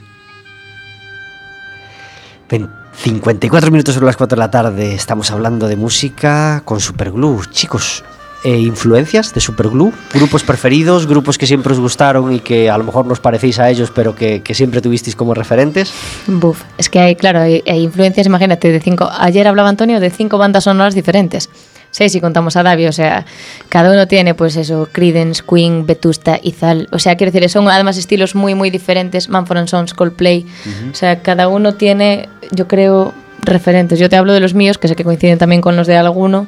[2.94, 4.94] 54 minutos sobre las 4 de la tarde.
[4.94, 7.42] Estamos hablando de música con Superglue.
[7.50, 8.04] Chicos,
[8.44, 12.84] eh, influencias de Superglue, grupos preferidos, grupos que siempre os gustaron y que a lo
[12.84, 15.92] mejor nos parecéis a ellos, pero que, que siempre tuvisteis como referentes.
[16.26, 19.08] Buf, es que hay, claro, hay, hay, influencias, imagínate, de cinco.
[19.18, 21.48] Ayer hablaba Antonio de cinco bandas sonoras diferentes.
[21.92, 23.26] Seis si contamos a Davi, o sea,
[23.68, 26.88] cada uno tiene, pues eso, Creedence, Queen, Vetusta, Izal.
[26.90, 29.28] O sea, quiero decir, son además estilos muy, muy diferentes.
[29.28, 30.46] Manfred Sons, Coldplay.
[30.46, 30.90] Uh -huh.
[30.92, 33.12] O sea, cada uno tiene, yo creo,
[33.42, 33.98] referentes.
[33.98, 36.46] Yo te hablo de los míos, que sé que coinciden también con los de alguno,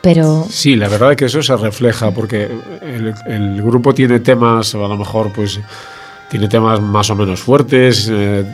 [0.00, 0.46] pero...
[0.48, 2.48] Sí, la verdad es que eso se refleja porque
[2.82, 5.60] el, el grupo tiene temas, a lo mejor pues
[6.30, 8.44] tiene temas más o menos fuertes, eh,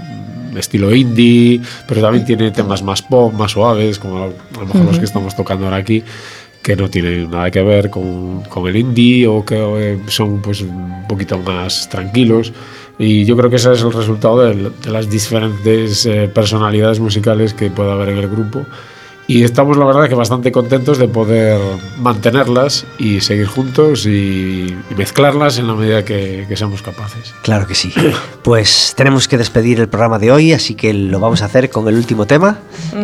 [0.56, 4.84] estilo indie, pero también tiene temas más pop, más suaves, como a lo mejor uh
[4.84, 4.86] -huh.
[4.86, 6.02] los que estamos tocando ahora aquí,
[6.62, 10.62] que no tienen nada que ver con, con el indie o que eh, son pues
[10.62, 12.52] un poquito más tranquilos.
[12.98, 17.52] Y yo creo que ese es el resultado de, de las diferentes eh, personalidades musicales
[17.52, 18.64] que puede haber en el grupo
[19.28, 21.60] y estamos la verdad que bastante contentos de poder
[21.98, 27.34] mantenerlas y seguir juntos y, y mezclarlas en la medida que, que, seamos capaces.
[27.42, 27.92] Claro que sí.
[28.42, 31.88] Pues tenemos que despedir el programa de hoy, así que lo vamos a hacer con
[31.88, 32.58] el último tema,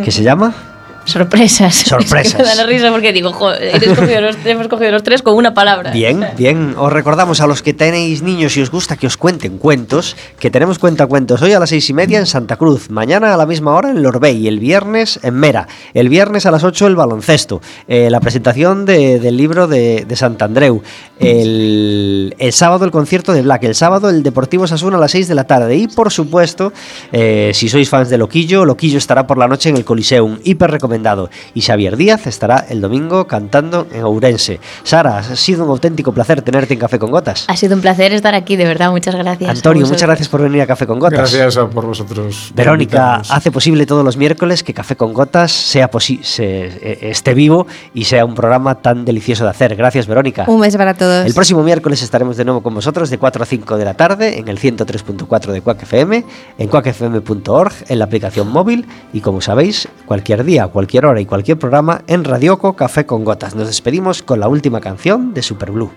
[0.04, 0.71] que se llama...
[1.04, 1.74] Sorpresas.
[1.86, 2.38] Sorpresas.
[2.38, 5.54] Me da la risa porque digo, joder, cogido los, hemos cogido los tres con una
[5.54, 5.90] palabra.
[5.90, 6.74] Bien, bien.
[6.78, 10.50] Os recordamos a los que tenéis niños y os gusta que os cuenten cuentos, que
[10.50, 13.46] tenemos cuenta cuentos hoy a las seis y media en Santa Cruz, mañana a la
[13.46, 17.60] misma hora en Lorbey, el viernes en Mera, el viernes a las ocho el baloncesto,
[17.88, 20.82] eh, la presentación de, del libro de, de Santandreu,
[21.18, 25.28] el, el, sábado el concierto de Black, el sábado el Deportivo Sasuna a las seis
[25.28, 26.72] de la tarde y por supuesto,
[27.12, 30.70] eh, si sois fans de Loquillo, Loquillo estará por la noche en el Coliseum, hiper
[30.70, 31.30] recomendado recomendado.
[31.54, 34.60] Y Xavier Díaz estará el domingo cantando en Ourense.
[34.82, 37.46] Sara, ha sido un auténtico placer tenerte en Café con Gotas.
[37.48, 39.50] Ha sido un placer estar aquí, de verdad, muchas gracias.
[39.50, 41.32] Antonio, muchas gracias por venir a Café con Gotas.
[41.34, 42.52] Gracias a por vosotros.
[42.54, 45.90] Verónica hace posible todos los miércoles que Café con Gotas sea
[46.22, 49.76] se, esté vivo y sea un programa tan delicioso de hacer.
[49.76, 50.44] Gracias, Verónica.
[50.46, 51.26] Un beso para todos.
[51.26, 54.38] El próximo miércoles estaremos de nuevo con vosotros de 4 a 5 de la tarde
[54.38, 56.24] en el 103.4 de Quack FM,
[56.58, 61.58] en quackfm.org, en la aplicación móvil y como sabéis, cualquier día, cualquier hora y cualquier
[61.58, 63.54] programa en Radioco Café con Gotas.
[63.54, 65.90] Nos despedimos con la última canción de Superblue.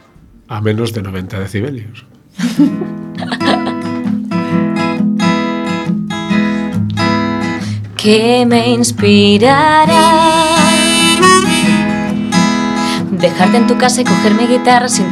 [0.47, 2.05] A menos de 90 decibelios.
[7.97, 10.11] que me inspirará
[13.11, 15.09] dejarte en tu casa y coger mi guitarra sin